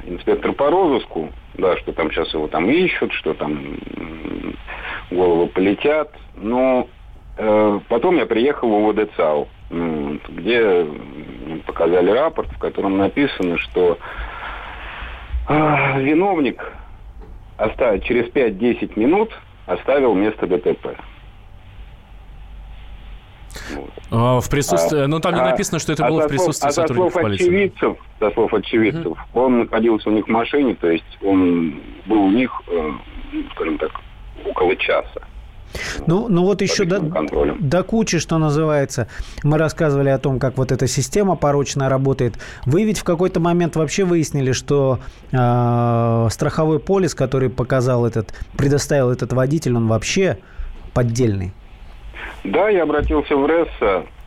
инспектор 0.04 0.52
по 0.52 0.70
розыску, 0.70 1.30
да, 1.54 1.76
что 1.78 1.92
там 1.92 2.10
сейчас 2.10 2.32
его 2.32 2.48
там 2.48 2.68
ищут, 2.70 3.12
что 3.12 3.34
там 3.34 3.76
головы 5.10 5.46
полетят. 5.48 6.12
Но 6.36 6.88
э, 7.36 7.80
потом 7.88 8.16
я 8.16 8.26
приехал 8.26 8.68
в 8.68 8.88
УВД 8.88 9.10
ЦАУ, 9.16 9.48
где 10.28 10.86
показали 11.66 12.10
рапорт, 12.10 12.50
в 12.52 12.58
котором 12.58 12.98
написано, 12.98 13.58
что 13.58 13.98
э, 15.48 16.02
виновник 16.02 16.72
оставит 17.56 18.04
через 18.04 18.26
5-10 18.32 18.98
минут 18.98 19.30
оставил 19.66 20.14
место 20.14 20.46
ДТП. 20.46 20.96
А, 24.10 24.40
в 24.40 24.50
присутствии... 24.50 25.00
А, 25.00 25.08
ну, 25.08 25.20
там 25.20 25.34
не 25.34 25.40
а, 25.40 25.50
написано, 25.50 25.78
что 25.78 25.92
это 25.92 26.06
а 26.06 26.10
было 26.10 26.22
в 26.22 26.28
присутствии 26.28 26.70
слов, 26.70 26.74
сотрудников 26.74 27.16
а 27.16 27.22
полиции. 27.22 27.46
Очевидцев, 27.46 27.96
со 28.18 28.30
слов 28.32 28.54
очевидцев, 28.54 29.06
угу. 29.06 29.18
он 29.34 29.58
находился 29.60 30.10
у 30.10 30.12
них 30.12 30.26
в 30.26 30.30
машине, 30.30 30.74
то 30.74 30.88
есть 30.88 31.18
он 31.22 31.80
был 32.06 32.22
у 32.24 32.30
них, 32.30 32.50
э, 32.68 32.92
скажем 33.54 33.78
так, 33.78 33.90
около 34.44 34.76
часа. 34.76 35.22
Ну, 36.06 36.28
ну 36.28 36.44
вот 36.44 36.62
еще 36.62 36.84
до, 36.84 37.00
до 37.58 37.82
кучи, 37.82 38.18
что 38.18 38.38
называется. 38.38 39.08
Мы 39.42 39.58
рассказывали 39.58 40.08
о 40.08 40.18
том, 40.18 40.38
как 40.38 40.56
вот 40.56 40.72
эта 40.72 40.86
система 40.86 41.36
порочная 41.36 41.88
работает. 41.88 42.38
Вы 42.64 42.84
ведь 42.84 42.98
в 42.98 43.04
какой-то 43.04 43.40
момент 43.40 43.76
вообще 43.76 44.04
выяснили, 44.04 44.52
что 44.52 45.00
э, 45.32 46.28
страховой 46.30 46.78
полис, 46.78 47.14
который 47.14 47.50
показал 47.50 48.06
этот, 48.06 48.32
предоставил 48.56 49.10
этот 49.10 49.32
водитель, 49.32 49.76
он 49.76 49.88
вообще 49.88 50.38
поддельный. 50.94 51.52
Да, 52.44 52.68
я 52.68 52.84
обратился 52.84 53.36
в 53.36 53.44
РЭС 53.46 53.68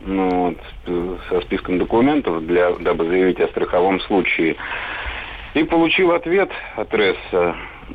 ну, 0.00 0.56
вот, 0.86 1.20
со 1.28 1.40
списком 1.42 1.78
документов, 1.78 2.46
для, 2.46 2.72
дабы 2.72 3.06
заявить 3.06 3.40
о 3.40 3.48
страховом 3.48 4.00
случае. 4.00 4.56
И 5.54 5.64
получил 5.64 6.12
ответ 6.12 6.50
от 6.76 6.92
РЭС, 6.94 7.16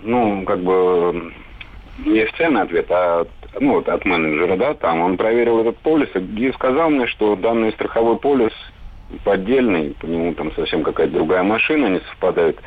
ну, 0.04 0.44
как 0.46 0.60
бы 0.60 1.32
не 2.06 2.22
официальный 2.22 2.62
ответ, 2.62 2.88
а 2.90 3.26
ну, 3.60 3.76
вот 3.76 3.88
от 3.88 4.04
менеджера, 4.04 4.58
да, 4.58 4.74
там. 4.74 5.02
Он 5.02 5.18
проверил 5.18 5.60
этот 5.60 5.78
полис 5.78 6.10
и 6.16 6.52
сказал 6.54 6.90
мне, 6.90 7.08
что 7.08 7.36
данный 7.36 7.72
страховой 7.72 8.18
полис 8.18 8.52
поддельный, 9.24 9.96
по 10.00 10.06
нему 10.06 10.34
там 10.34 10.52
совсем 10.54 10.84
какая-то 10.84 11.14
другая 11.14 11.44
машина, 11.44 11.88
не 11.88 12.00
совпадает. 12.00 12.60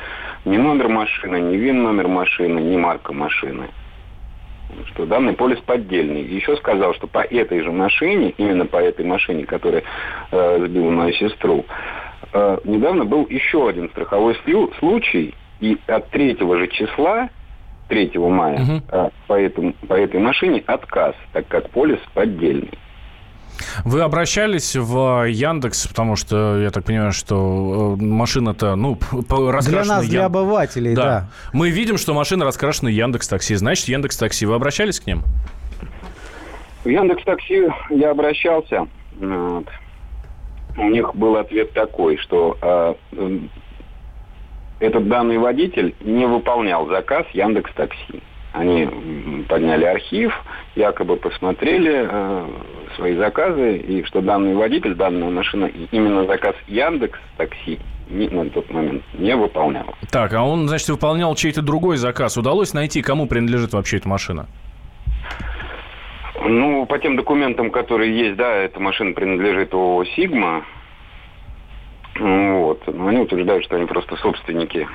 Ни 0.44 0.56
номер 0.56 0.88
машины, 0.88 1.40
ни 1.40 1.56
вин 1.56 1.82
номер 1.82 2.08
машины, 2.08 2.60
ни 2.60 2.76
марка 2.76 3.12
машины 3.12 3.68
что 4.86 5.06
данный 5.06 5.34
полис 5.34 5.58
поддельный. 5.60 6.22
Еще 6.22 6.56
сказал, 6.56 6.94
что 6.94 7.06
по 7.06 7.20
этой 7.20 7.62
же 7.62 7.72
машине, 7.72 8.34
именно 8.36 8.66
по 8.66 8.78
этой 8.78 9.04
машине, 9.04 9.44
которая 9.44 9.82
э, 10.30 10.66
сбила 10.66 10.90
мою 10.90 11.12
сестру, 11.14 11.64
э, 12.32 12.58
недавно 12.64 13.04
был 13.04 13.26
еще 13.28 13.68
один 13.68 13.88
страховой 13.90 14.36
случай, 14.78 15.34
и 15.60 15.76
от 15.86 16.10
третьего 16.10 16.58
же 16.58 16.68
числа, 16.68 17.30
3 17.88 18.12
мая, 18.16 18.60
угу. 18.60 18.82
э, 18.90 19.10
по, 19.26 19.34
этому, 19.34 19.72
по 19.88 19.94
этой 19.94 20.20
машине 20.20 20.62
отказ, 20.66 21.14
так 21.32 21.48
как 21.48 21.70
полис 21.70 22.00
поддельный. 22.14 22.70
Вы 23.84 24.02
обращались 24.02 24.76
в 24.76 25.24
Яндекс, 25.28 25.86
потому 25.86 26.16
что 26.16 26.58
я 26.58 26.70
так 26.70 26.84
понимаю, 26.84 27.12
что 27.12 27.96
э, 27.98 28.02
машина-то, 28.02 28.76
ну, 28.76 28.98
раскрашена... 29.12 29.84
Для 29.84 29.94
нас, 29.94 30.02
Ян... 30.04 30.10
для 30.10 30.24
обывателей, 30.26 30.94
да. 30.94 31.02
да. 31.02 31.28
Мы 31.52 31.70
видим, 31.70 31.98
что 31.98 32.14
машина 32.14 32.44
раскрашена 32.44 32.90
Яндекс 32.90 33.28
Такси. 33.28 33.54
Значит, 33.54 33.88
Яндекс 33.88 34.16
Такси. 34.16 34.46
Вы 34.46 34.54
обращались 34.54 35.00
к 35.00 35.06
ним? 35.06 35.22
В 36.84 36.88
Яндекс 36.88 37.24
Такси 37.24 37.68
я 37.90 38.10
обращался. 38.10 38.86
Вот. 39.18 39.66
У 40.76 40.88
них 40.90 41.14
был 41.14 41.36
ответ 41.36 41.72
такой, 41.72 42.18
что 42.18 42.56
э, 42.62 42.94
этот 44.80 45.08
данный 45.08 45.38
водитель 45.38 45.94
не 46.00 46.26
выполнял 46.26 46.86
заказ 46.86 47.26
Яндекс 47.32 47.72
Такси. 47.74 48.22
Они 48.58 49.44
подняли 49.48 49.84
архив, 49.84 50.34
якобы 50.74 51.16
посмотрели 51.16 52.08
э, 52.10 52.46
свои 52.96 53.14
заказы, 53.14 53.76
и 53.76 54.02
что 54.04 54.20
данный 54.20 54.54
водитель, 54.54 54.94
данная 54.94 55.30
машина, 55.30 55.70
именно 55.92 56.26
заказ 56.26 56.56
Яндекс 56.66 57.20
Такси 57.36 57.78
не, 58.10 58.28
на 58.28 58.50
тот 58.50 58.68
момент 58.70 59.04
не 59.14 59.36
выполнял. 59.36 59.94
Так, 60.10 60.32
а 60.34 60.42
он, 60.42 60.66
значит, 60.66 60.88
выполнял 60.88 61.36
чей-то 61.36 61.62
другой 61.62 61.98
заказ. 61.98 62.36
Удалось 62.36 62.74
найти, 62.74 63.00
кому 63.00 63.28
принадлежит 63.28 63.74
вообще 63.74 63.98
эта 63.98 64.08
машина? 64.08 64.48
Ну, 66.44 66.86
по 66.86 66.98
тем 66.98 67.16
документам, 67.16 67.70
которые 67.70 68.16
есть, 68.16 68.36
да, 68.36 68.52
эта 68.52 68.80
машина 68.80 69.12
принадлежит 69.12 69.72
ООО 69.72 70.04
«Сигма». 70.16 70.64
Вот. 72.18 72.82
Но 72.92 73.06
они 73.06 73.18
утверждают, 73.20 73.64
что 73.64 73.76
они 73.76 73.86
просто 73.86 74.16
собственники 74.16 74.88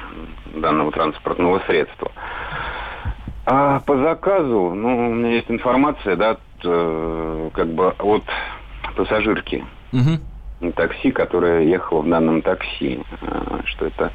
данного 0.54 0.92
транспортного 0.92 1.62
средства. 1.66 2.12
А 3.46 3.80
по 3.82 3.98
заказу, 3.98 4.74
ну, 4.74 5.10
у 5.10 5.14
меня 5.14 5.32
есть 5.32 5.52
информация, 5.52 6.16
да, 6.16 6.38
э, 6.64 7.50
как 7.54 7.68
бы 7.68 7.90
от 7.90 8.24
пассажирки 8.96 9.66
угу. 9.92 10.72
такси, 10.72 11.12
которая 11.12 11.64
ехала 11.64 12.02
в 12.02 12.10
данном 12.10 12.42
такси, 12.42 13.02
э, 13.22 13.60
что 13.66 13.88
это 13.88 14.14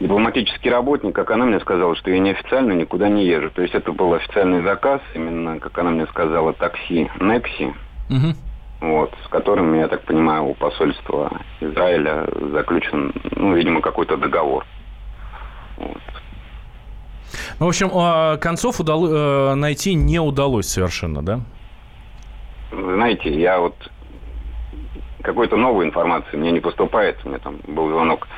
дипломатический 0.00 0.70
работник, 0.70 1.14
как 1.14 1.30
она 1.30 1.44
мне 1.46 1.60
сказала, 1.60 1.94
что 1.94 2.10
я 2.10 2.18
неофициально 2.18 2.72
никуда 2.72 3.08
не 3.08 3.24
езжу. 3.24 3.50
То 3.50 3.62
есть 3.62 3.74
это 3.74 3.92
был 3.92 4.12
официальный 4.14 4.62
заказ, 4.62 5.00
именно, 5.14 5.60
как 5.60 5.78
она 5.78 5.90
мне 5.90 6.06
сказала, 6.06 6.52
такси 6.52 7.08
Некси, 7.20 7.72
угу. 8.10 8.34
вот, 8.80 9.14
с 9.24 9.28
которым, 9.28 9.72
я 9.74 9.86
так 9.86 10.02
понимаю, 10.02 10.46
у 10.46 10.54
посольства 10.54 11.30
Израиля 11.60 12.26
заключен, 12.52 13.12
ну, 13.36 13.54
видимо, 13.54 13.80
какой-то 13.80 14.16
договор. 14.16 14.66
Вот. 15.76 16.02
Ну, 17.58 17.66
в 17.66 17.68
общем, 17.68 17.90
а, 17.94 18.36
концов 18.36 18.80
удал... 18.80 19.06
Э, 19.06 19.54
найти 19.54 19.94
не 19.94 20.18
удалось 20.18 20.66
совершенно, 20.66 21.22
да? 21.22 21.40
Знаете, 22.70 23.28
я 23.38 23.60
вот 23.60 23.74
какой-то 25.22 25.56
новой 25.56 25.86
информации 25.86 26.36
мне 26.36 26.50
не 26.50 26.60
поступает. 26.60 27.18
У 27.24 27.28
меня 27.28 27.38
там 27.38 27.58
был 27.66 27.88
звонок 27.88 28.28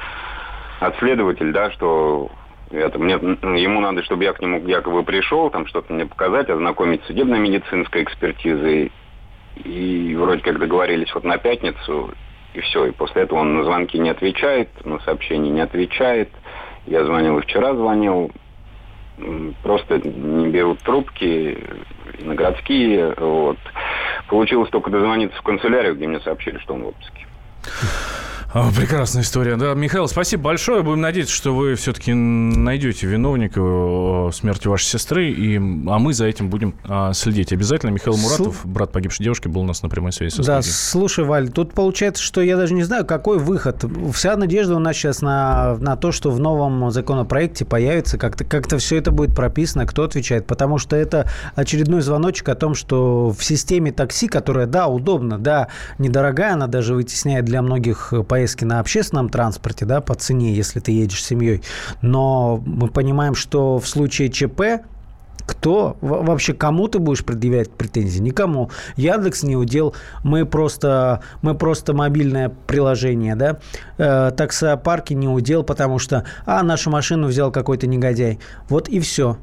от 0.80 0.96
следователя, 0.98 1.52
да, 1.52 1.70
что 1.70 2.30
это 2.70 2.98
мне, 2.98 3.14
ему 3.14 3.80
надо, 3.80 4.02
чтобы 4.02 4.24
я 4.24 4.32
к 4.32 4.40
нему 4.40 4.66
якобы 4.66 5.02
пришел, 5.02 5.50
там 5.50 5.66
что-то 5.66 5.92
мне 5.92 6.06
показать, 6.06 6.50
ознакомить 6.50 7.02
с 7.04 7.06
судебно-медицинской 7.06 8.02
экспертизой. 8.02 8.92
И 9.56 10.16
вроде 10.18 10.42
как 10.42 10.58
договорились 10.58 11.14
вот 11.14 11.22
на 11.22 11.38
пятницу, 11.38 12.12
и 12.54 12.60
все. 12.60 12.86
И 12.86 12.90
после 12.90 13.22
этого 13.22 13.40
он 13.40 13.56
на 13.56 13.64
звонки 13.64 13.98
не 13.98 14.10
отвечает, 14.10 14.68
на 14.84 14.98
сообщения 15.00 15.50
не 15.50 15.60
отвечает. 15.60 16.30
Я 16.86 17.04
звонил 17.04 17.38
и 17.38 17.42
вчера 17.42 17.74
звонил 17.74 18.32
просто 19.62 19.98
не 19.98 20.48
берут 20.48 20.80
трубки, 20.80 21.58
на 22.20 22.34
городские. 22.34 23.14
Вот. 23.16 23.58
Получилось 24.28 24.70
только 24.70 24.90
дозвониться 24.90 25.38
в 25.38 25.42
канцелярию, 25.42 25.94
где 25.94 26.06
мне 26.06 26.20
сообщили, 26.20 26.58
что 26.58 26.74
он 26.74 26.84
в 26.84 26.88
отпуске. 26.88 27.26
Прекрасная 28.76 29.24
история. 29.24 29.56
Да, 29.56 29.74
Михаил, 29.74 30.06
спасибо 30.06 30.44
большое. 30.44 30.84
Будем 30.84 31.00
надеяться, 31.00 31.34
что 31.34 31.56
вы 31.56 31.74
все-таки 31.74 32.14
найдете 32.14 33.08
виновника 33.08 33.60
э, 33.60 34.30
смерти 34.32 34.68
вашей 34.68 34.84
сестры, 34.84 35.28
и, 35.30 35.56
а 35.56 35.98
мы 35.98 36.14
за 36.14 36.26
этим 36.26 36.50
будем 36.50 36.76
а, 36.84 37.12
следить. 37.14 37.52
Обязательно 37.52 37.90
Михаил 37.90 38.16
Муратов, 38.16 38.60
Слу... 38.62 38.70
брат 38.70 38.92
погибшей 38.92 39.24
девушки, 39.24 39.48
был 39.48 39.62
у 39.62 39.64
нас 39.64 39.82
на 39.82 39.88
прямой 39.88 40.12
связи 40.12 40.36
со 40.36 40.44
Да, 40.44 40.62
слушай, 40.62 41.24
Валь, 41.24 41.48
тут 41.48 41.74
получается, 41.74 42.22
что 42.22 42.42
я 42.42 42.56
даже 42.56 42.74
не 42.74 42.84
знаю, 42.84 43.04
какой 43.04 43.38
выход. 43.38 43.84
Вся 44.14 44.36
надежда 44.36 44.76
у 44.76 44.78
нас 44.78 44.94
сейчас 44.94 45.20
на, 45.20 45.76
на 45.80 45.96
то, 45.96 46.12
что 46.12 46.30
в 46.30 46.38
новом 46.38 46.92
законопроекте 46.92 47.64
появится, 47.64 48.18
как-то 48.18 48.44
как 48.44 48.68
все 48.78 48.96
это 48.98 49.10
будет 49.10 49.34
прописано, 49.34 49.84
кто 49.84 50.04
отвечает. 50.04 50.46
Потому 50.46 50.78
что 50.78 50.94
это 50.94 51.28
очередной 51.56 52.02
звоночек 52.02 52.48
о 52.50 52.54
том, 52.54 52.76
что 52.76 53.34
в 53.36 53.42
системе 53.42 53.90
такси, 53.90 54.28
которая, 54.28 54.66
да, 54.66 54.86
удобно, 54.86 55.40
да, 55.40 55.66
недорогая, 55.98 56.52
она 56.52 56.68
даже 56.68 56.94
вытесняет 56.94 57.46
для 57.46 57.60
многих 57.60 58.14
поездок 58.28 58.43
поездки 58.44 58.64
на 58.64 58.80
общественном 58.80 59.30
транспорте, 59.30 59.86
да, 59.86 60.02
по 60.02 60.14
цене, 60.14 60.52
если 60.52 60.78
ты 60.78 60.92
едешь 60.92 61.22
с 61.22 61.26
семьей. 61.26 61.62
Но 62.02 62.62
мы 62.66 62.88
понимаем, 62.88 63.34
что 63.34 63.78
в 63.78 63.88
случае 63.88 64.28
ЧП 64.28 64.84
кто 65.46 65.96
вообще 66.00 66.54
кому 66.54 66.88
ты 66.88 66.98
будешь 66.98 67.24
предъявлять 67.24 67.70
претензии? 67.70 68.18
Никому. 68.18 68.70
Яндекс 68.96 69.42
не 69.42 69.56
удел. 69.56 69.94
Мы 70.22 70.46
просто, 70.46 71.20
мы 71.42 71.54
просто 71.54 71.92
мобильное 71.92 72.50
приложение, 72.66 73.34
да. 73.34 73.58
Э, 73.98 74.30
таксопарки 74.30 75.12
не 75.14 75.28
удел, 75.28 75.62
потому 75.62 75.98
что, 75.98 76.24
а, 76.46 76.62
нашу 76.62 76.90
машину 76.90 77.28
взял 77.28 77.50
какой-то 77.50 77.86
негодяй. 77.86 78.38
Вот 78.68 78.88
и 78.88 79.00
все. 79.00 79.36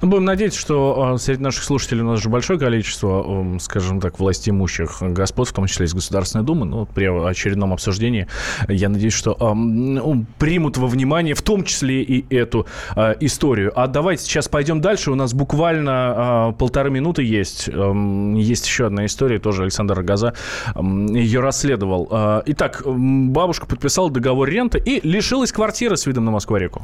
Ну, 0.00 0.08
будем 0.08 0.24
надеяться, 0.24 0.58
что 0.58 1.14
э, 1.14 1.18
среди 1.18 1.42
наших 1.42 1.64
слушателей 1.64 2.02
у 2.02 2.06
нас 2.06 2.22
же 2.22 2.28
большое 2.28 2.58
количество, 2.58 3.58
скажем 3.60 4.00
так, 4.00 4.18
властимущих 4.18 5.02
господ, 5.02 5.48
в 5.48 5.52
том 5.52 5.66
числе 5.66 5.86
из 5.86 5.94
Государственной 5.94 6.44
Думы. 6.44 6.66
Ну, 6.66 6.86
при 6.86 7.06
очередном 7.06 7.72
обсуждении 7.72 8.26
я 8.68 8.88
надеюсь, 8.88 9.12
что 9.12 9.36
э, 9.38 9.54
ну, 9.54 10.24
примут 10.38 10.76
во 10.76 10.86
внимание 10.86 11.34
в 11.34 11.42
том 11.42 11.64
числе 11.64 12.02
и 12.02 12.34
эту 12.34 12.66
э, 12.96 13.14
историю. 13.20 13.72
А 13.74 13.86
давайте 13.86 14.24
сейчас 14.24 14.48
пойдем 14.48 14.80
дальше. 14.80 15.10
У 15.10 15.14
нас 15.14 15.34
буквально 15.34 16.50
э, 16.50 16.58
полторы 16.58 16.90
минуты 16.90 17.22
есть. 17.22 17.68
Э, 17.68 17.92
есть 18.36 18.66
еще 18.66 18.86
одна 18.86 19.06
история, 19.06 19.38
тоже 19.38 19.62
Александр 19.62 20.02
Газа 20.02 20.34
э, 20.74 20.80
ее 20.80 21.40
расследовал. 21.40 22.08
Э, 22.10 22.42
итак, 22.46 22.82
бабушка 22.84 23.66
подписала 23.66 24.10
договор 24.10 24.48
ренты 24.48 24.78
и 24.78 25.06
лишилась 25.06 25.52
квартиры 25.52 25.96
с 25.96 26.06
видом 26.06 26.24
на 26.24 26.30
Москва-реку. 26.30 26.82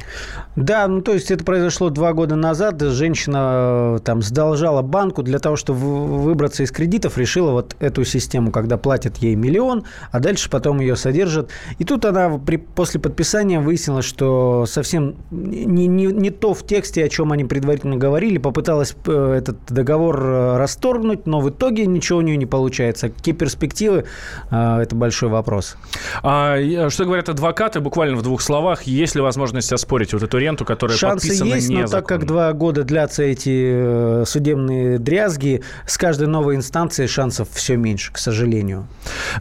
Да, 0.55 0.87
ну 0.87 1.01
то 1.01 1.13
есть 1.13 1.31
это 1.31 1.43
произошло 1.43 1.89
два 1.89 2.13
года 2.13 2.35
назад 2.35 2.74
женщина 2.79 3.97
э, 3.97 3.99
там 4.03 4.21
сдолжала 4.21 4.81
банку 4.81 5.23
для 5.23 5.39
того, 5.39 5.55
чтобы 5.55 5.79
выбраться 5.79 6.63
из 6.63 6.71
кредитов, 6.71 7.17
решила 7.17 7.51
вот 7.51 7.75
эту 7.79 8.03
систему, 8.03 8.51
когда 8.51 8.77
платят 8.77 9.17
ей 9.17 9.35
миллион, 9.35 9.83
а 10.11 10.19
дальше 10.19 10.49
потом 10.49 10.79
ее 10.79 10.95
содержат. 10.95 11.49
И 11.79 11.83
тут 11.83 12.05
она 12.05 12.37
при, 12.37 12.57
после 12.57 12.99
подписания 12.99 13.59
выяснила, 13.59 14.01
что 14.01 14.65
совсем 14.67 15.15
не, 15.31 15.87
не, 15.87 16.05
не 16.05 16.29
то 16.29 16.53
в 16.53 16.65
тексте, 16.65 17.03
о 17.03 17.09
чем 17.09 17.31
они 17.31 17.45
предварительно 17.45 17.97
говорили, 17.97 18.37
попыталась 18.37 18.95
э, 19.05 19.35
этот 19.37 19.57
договор 19.67 20.21
э, 20.23 20.57
расторгнуть, 20.57 21.25
но 21.25 21.39
в 21.39 21.49
итоге 21.49 21.85
ничего 21.85 22.19
у 22.19 22.21
нее 22.21 22.37
не 22.37 22.45
получается. 22.45 23.09
Какие 23.09 23.33
перспективы? 23.33 24.05
Это 24.49 24.95
большой 24.95 25.29
вопрос. 25.29 25.75
А, 26.23 26.57
что 26.89 27.05
говорят 27.05 27.29
адвокаты, 27.29 27.79
буквально 27.79 28.17
в 28.17 28.21
двух 28.21 28.41
словах, 28.41 28.83
есть 28.83 29.15
ли 29.15 29.21
возможность 29.21 29.71
оспорить 29.71 30.13
вот 30.13 30.23
эту 30.23 30.37
ренту, 30.37 30.65
которая 30.65 30.97
Шансы 30.97 31.27
подписана 31.27 31.55
есть, 31.55 31.69
но 31.69 31.87
так 31.87 32.07
как 32.07 32.25
два 32.25 32.53
года 32.55 32.83
длятся 32.83 33.23
эти 33.23 34.21
э, 34.21 34.23
судебные 34.25 34.97
дрязги, 34.99 35.61
с 35.85 35.97
каждой 35.97 36.27
новой 36.27 36.55
инстанцией 36.55 37.07
шансов 37.07 37.49
все 37.51 37.75
меньше, 37.75 38.11
к 38.11 38.17
сожалению. 38.17 38.87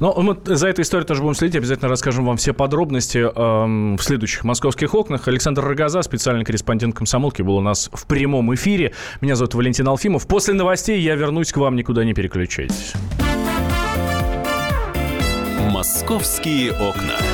Но 0.01 0.15
мы 0.21 0.37
за 0.45 0.69
этой 0.69 0.83
историей 0.83 1.07
тоже 1.07 1.23
будем 1.23 1.35
следить. 1.35 1.57
Обязательно 1.57 1.89
расскажем 1.89 2.27
вам 2.27 2.37
все 2.37 2.53
подробности 2.53 3.19
эм, 3.19 3.97
в 3.97 4.03
следующих 4.03 4.45
московских 4.45 4.95
окнах. 4.95 5.29
Александр 5.29 5.65
Рогоза, 5.65 6.03
специальный 6.03 6.45
корреспондент 6.45 6.95
комсомолки, 6.95 7.43
был 7.43 7.57
у 7.57 7.63
нас 7.63 7.91
в 7.93 8.07
прямом 8.07 8.55
эфире. 8.55 8.93
Меня 9.21 9.37
зовут 9.37 9.55
Валентин 9.55 9.89
Алфимов. 9.89 10.27
После 10.27 10.55
новостей 10.55 11.01
я 11.01 11.15
вернусь 11.15 11.53
к 11.53 11.57
вам, 11.57 11.77
никуда 11.77 12.05
не 12.05 12.15
переключайтесь. 12.15 12.93
«Московские 15.71 16.73
окна». 16.73 17.34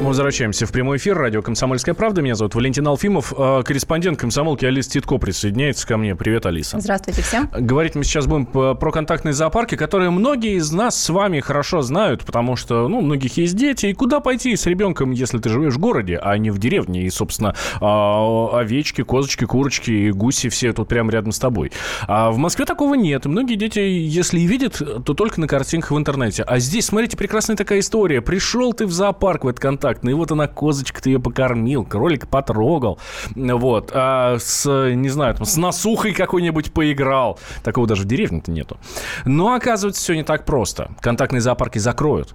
Мы 0.00 0.06
возвращаемся 0.06 0.64
в 0.64 0.70
прямой 0.70 0.98
эфир. 0.98 1.18
Радио 1.18 1.42
«Комсомольская 1.42 1.92
правда». 1.92 2.22
Меня 2.22 2.36
зовут 2.36 2.54
Валентин 2.54 2.86
Алфимов. 2.86 3.34
А, 3.36 3.64
корреспондент 3.64 4.16
комсомолки 4.16 4.64
Алиса 4.64 4.90
Титко 4.90 5.18
присоединяется 5.18 5.88
ко 5.88 5.96
мне. 5.96 6.14
Привет, 6.14 6.46
Алиса. 6.46 6.78
Здравствуйте 6.78 7.22
всем. 7.22 7.50
Говорить 7.52 7.96
мы 7.96 8.04
сейчас 8.04 8.28
будем 8.28 8.46
про 8.46 8.92
контактные 8.92 9.32
зоопарки, 9.32 9.74
которые 9.74 10.10
многие 10.10 10.56
из 10.56 10.70
нас 10.70 10.96
с 11.02 11.08
вами 11.08 11.40
хорошо 11.40 11.82
знают, 11.82 12.24
потому 12.24 12.54
что, 12.54 12.86
ну, 12.86 12.98
у 12.98 13.00
многих 13.02 13.38
есть 13.38 13.56
дети. 13.56 13.86
И 13.86 13.92
куда 13.92 14.20
пойти 14.20 14.54
с 14.54 14.66
ребенком, 14.66 15.10
если 15.10 15.38
ты 15.38 15.48
живешь 15.48 15.74
в 15.74 15.78
городе, 15.78 16.16
а 16.22 16.38
не 16.38 16.50
в 16.50 16.58
деревне? 16.58 17.02
И, 17.02 17.10
собственно, 17.10 17.56
а, 17.80 18.60
овечки, 18.60 19.02
козочки, 19.02 19.46
курочки 19.46 19.90
и 19.90 20.12
гуси 20.12 20.48
все 20.48 20.72
тут 20.72 20.86
прямо 20.86 21.10
рядом 21.10 21.32
с 21.32 21.40
тобой. 21.40 21.72
А 22.06 22.30
в 22.30 22.38
Москве 22.38 22.66
такого 22.66 22.94
нет. 22.94 23.26
И 23.26 23.28
многие 23.28 23.56
дети, 23.56 23.80
если 23.80 24.38
и 24.38 24.46
видят, 24.46 24.80
то 25.04 25.12
только 25.12 25.40
на 25.40 25.48
картинках 25.48 25.90
в 25.90 25.98
интернете. 25.98 26.44
А 26.44 26.60
здесь, 26.60 26.86
смотрите, 26.86 27.16
прекрасная 27.16 27.56
такая 27.56 27.80
история. 27.80 28.22
Пришел 28.22 28.72
ты 28.72 28.86
в 28.86 28.92
зоопарк 28.92 29.42
в 29.42 29.48
этот 29.48 29.60
контакт 29.60 29.88
контактный. 29.98 30.12
И 30.12 30.14
вот 30.14 30.30
она, 30.32 30.46
козочка, 30.46 31.02
ты 31.02 31.10
ее 31.10 31.20
покормил, 31.20 31.84
кролик 31.84 32.28
потрогал. 32.28 32.98
Вот. 33.34 33.90
А 33.94 34.36
с, 34.38 34.90
не 34.94 35.08
знаю, 35.08 35.34
там, 35.34 35.44
с 35.44 35.56
насухой 35.56 36.12
какой-нибудь 36.12 36.72
поиграл. 36.72 37.38
Такого 37.62 37.86
даже 37.86 38.02
в 38.02 38.06
деревне-то 38.06 38.50
нету. 38.50 38.78
Но, 39.24 39.54
оказывается, 39.54 40.02
все 40.02 40.14
не 40.14 40.22
так 40.22 40.44
просто. 40.44 40.90
Контактные 41.00 41.40
зоопарки 41.40 41.78
закроют. 41.78 42.34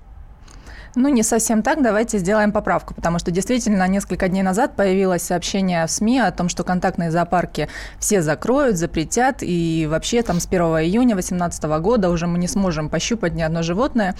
Ну, 0.95 1.09
не 1.09 1.23
совсем 1.23 1.63
так. 1.63 1.81
Давайте 1.81 2.19
сделаем 2.19 2.51
поправку, 2.51 2.93
потому 2.93 3.17
что 3.17 3.31
действительно 3.31 3.87
несколько 3.87 4.29
дней 4.29 4.43
назад 4.43 4.75
появилось 4.75 5.23
сообщение 5.23 5.87
в 5.87 5.91
СМИ 5.91 6.19
о 6.19 6.31
том, 6.31 6.49
что 6.49 6.63
контактные 6.63 7.09
зоопарки 7.09 7.67
все 7.97 8.21
закроют, 8.21 8.77
запретят, 8.77 9.37
и 9.41 9.87
вообще 9.89 10.21
там 10.21 10.39
с 10.39 10.45
1 10.45 10.61
июня 10.61 11.15
2018 11.15 11.63
года 11.81 12.11
уже 12.11 12.27
мы 12.27 12.37
не 12.37 12.47
сможем 12.47 12.89
пощупать 12.89 13.33
ни 13.33 13.41
одно 13.41 13.63
животное. 13.63 14.15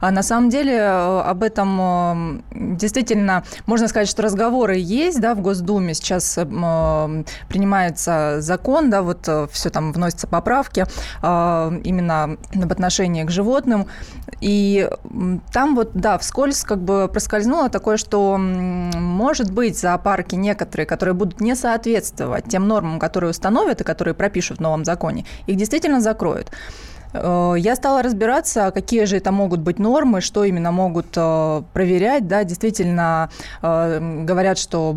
А 0.00 0.10
на 0.10 0.22
самом 0.22 0.50
деле 0.50 0.74
э, 0.74 1.20
об 1.20 1.42
этом 1.42 1.80
э, 1.80 2.40
действительно 2.76 3.42
можно 3.64 3.88
сказать, 3.88 4.08
что 4.08 4.22
разговоры 4.22 4.76
есть, 4.76 5.20
да, 5.20 5.34
в 5.34 5.40
Госдуме 5.40 5.94
сейчас 5.94 6.36
э, 6.36 6.44
принимается 7.48 8.36
закон, 8.40 8.90
да, 8.90 9.00
вот 9.00 9.28
все 9.50 9.70
там 9.70 9.92
вносятся 9.92 10.26
поправки 10.26 10.84
именно 11.22 12.36
в 12.52 12.72
отношении 12.72 13.24
к 13.24 13.30
животным, 13.30 13.86
и 14.40 14.88
там 15.52 15.74
вот, 15.74 15.92
да, 15.94 16.17
вскользь 16.18 16.62
как 16.64 16.78
бы 16.78 17.08
проскользнуло 17.08 17.68
такое, 17.68 17.96
что 17.96 18.36
может 18.38 19.50
быть 19.50 19.78
зоопарки 19.78 20.34
некоторые, 20.34 20.86
которые 20.86 21.14
будут 21.14 21.40
не 21.40 21.54
соответствовать 21.54 22.46
тем 22.48 22.68
нормам, 22.68 22.98
которые 22.98 23.30
установят 23.30 23.80
и 23.80 23.84
которые 23.84 24.14
пропишут 24.14 24.58
в 24.58 24.60
новом 24.60 24.84
законе, 24.84 25.24
их 25.46 25.56
действительно 25.56 26.00
закроют. 26.00 26.50
Э, 27.12 27.54
я 27.58 27.76
стала 27.76 28.02
разбираться, 28.02 28.70
какие 28.70 29.04
же 29.04 29.16
это 29.16 29.32
могут 29.32 29.60
быть 29.60 29.78
нормы, 29.78 30.20
что 30.20 30.44
именно 30.44 30.72
могут 30.72 31.06
э, 31.16 31.62
проверять. 31.72 32.26
Да, 32.26 32.44
действительно, 32.44 33.30
э, 33.62 34.24
говорят, 34.24 34.58
что 34.58 34.96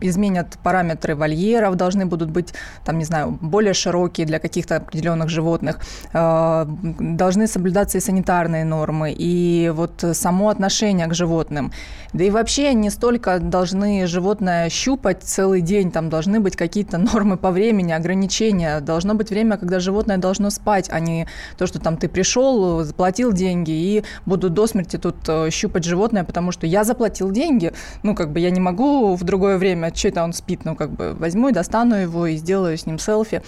изменят 0.00 0.58
параметры 0.62 1.14
вольеров, 1.14 1.76
должны 1.76 2.06
будут 2.06 2.30
быть, 2.30 2.54
там, 2.84 2.98
не 2.98 3.04
знаю, 3.04 3.38
более 3.40 3.74
широкие 3.74 4.26
для 4.26 4.38
каких-то 4.38 4.76
определенных 4.76 5.28
животных. 5.28 5.80
Должны 6.12 7.46
соблюдаться 7.46 7.98
и 7.98 8.00
санитарные 8.00 8.64
нормы, 8.64 9.14
и 9.16 9.70
вот 9.74 10.04
само 10.12 10.48
отношение 10.48 11.06
к 11.06 11.14
животным. 11.14 11.72
Да 12.12 12.24
и 12.24 12.30
вообще 12.30 12.74
не 12.74 12.90
столько 12.90 13.38
должны 13.38 14.06
животное 14.06 14.68
щупать 14.68 15.22
целый 15.22 15.60
день, 15.60 15.90
там 15.90 16.10
должны 16.10 16.40
быть 16.40 16.56
какие-то 16.56 16.98
нормы 16.98 17.36
по 17.36 17.50
времени, 17.50 17.92
ограничения. 17.92 18.80
Должно 18.80 19.14
быть 19.14 19.30
время, 19.30 19.56
когда 19.56 19.80
животное 19.80 20.18
должно 20.18 20.50
спать, 20.50 20.88
а 20.90 21.00
не 21.00 21.26
то, 21.56 21.66
что 21.66 21.78
там 21.78 21.96
ты 21.96 22.08
пришел, 22.08 22.82
заплатил 22.82 23.32
деньги 23.32 23.70
и 23.70 24.04
буду 24.26 24.50
до 24.50 24.66
смерти 24.66 24.96
тут 24.96 25.16
э, 25.28 25.50
щупать 25.50 25.84
животное, 25.84 26.24
потому 26.24 26.52
что 26.52 26.66
я 26.66 26.84
заплатил 26.84 27.30
деньги, 27.30 27.72
ну, 28.02 28.14
как 28.14 28.32
бы 28.32 28.40
я 28.40 28.50
не 28.50 28.60
могу 28.60 29.14
в 29.14 29.24
другое 29.24 29.58
время, 29.58 29.92
что 29.94 30.08
это 30.08 30.24
он 30.24 30.32
спит, 30.32 30.64
ну, 30.64 30.76
как 30.76 30.90
бы 30.90 31.14
возьму 31.14 31.48
и 31.48 31.52
достану 31.52 31.96
его 31.96 32.26
и 32.26 32.36
сделаю 32.36 32.76
с 32.76 32.86
ним 32.86 32.98
селфи. 32.98 33.42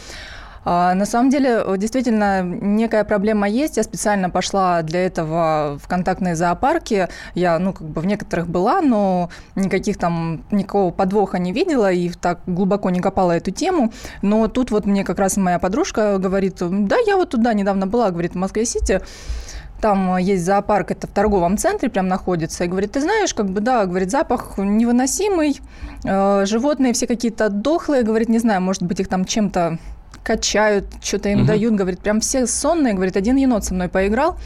А, 0.64 0.94
на 0.94 1.06
самом 1.06 1.30
деле, 1.30 1.64
действительно, 1.76 2.42
некая 2.42 3.04
проблема 3.04 3.48
есть. 3.48 3.76
Я 3.76 3.82
специально 3.82 4.30
пошла 4.30 4.82
для 4.82 5.04
этого 5.06 5.78
в 5.82 5.88
контактные 5.88 6.36
зоопарки. 6.36 7.08
Я, 7.34 7.58
ну, 7.58 7.72
как 7.72 7.88
бы 7.88 8.00
в 8.00 8.06
некоторых 8.06 8.48
была, 8.48 8.80
но 8.80 9.30
никаких 9.56 9.98
там, 9.98 10.44
никакого 10.50 10.90
подвоха 10.92 11.38
не 11.38 11.52
видела 11.52 11.90
и 11.90 12.10
так 12.10 12.40
глубоко 12.46 12.90
не 12.90 13.00
копала 13.00 13.32
эту 13.32 13.50
тему. 13.50 13.92
Но 14.22 14.48
тут 14.48 14.70
вот 14.70 14.86
мне 14.86 15.04
как 15.04 15.18
раз 15.18 15.36
моя 15.36 15.58
подружка 15.58 16.18
говорит, 16.18 16.56
да, 16.60 16.96
я 17.06 17.16
вот 17.16 17.30
туда 17.30 17.54
недавно 17.54 17.86
была, 17.86 18.10
говорит, 18.10 18.32
в 18.32 18.36
Москве-Сити, 18.36 19.00
там 19.80 20.16
есть 20.16 20.44
зоопарк, 20.44 20.92
это 20.92 21.08
в 21.08 21.10
торговом 21.10 21.58
центре 21.58 21.90
прям 21.90 22.06
находится, 22.06 22.62
и 22.62 22.68
говорит, 22.68 22.92
ты 22.92 23.00
знаешь, 23.00 23.34
как 23.34 23.50
бы, 23.50 23.60
да, 23.60 23.84
говорит, 23.84 24.12
запах 24.12 24.56
невыносимый, 24.56 25.60
э, 26.04 26.46
животные 26.46 26.92
все 26.92 27.08
какие-то 27.08 27.48
дохлые, 27.48 28.04
говорит, 28.04 28.28
не 28.28 28.38
знаю, 28.38 28.60
может 28.60 28.84
быть, 28.84 29.00
их 29.00 29.08
там 29.08 29.24
чем-то 29.24 29.78
качают, 30.22 30.86
что-то 31.02 31.28
им 31.28 31.40
угу. 31.40 31.46
дают, 31.46 31.74
говорит, 31.74 32.00
прям 32.00 32.20
все 32.20 32.46
сонные, 32.46 32.94
говорит, 32.94 33.16
один 33.16 33.36
енот 33.36 33.64
со 33.64 33.74
мной 33.74 33.88
поиграл. 33.88 34.36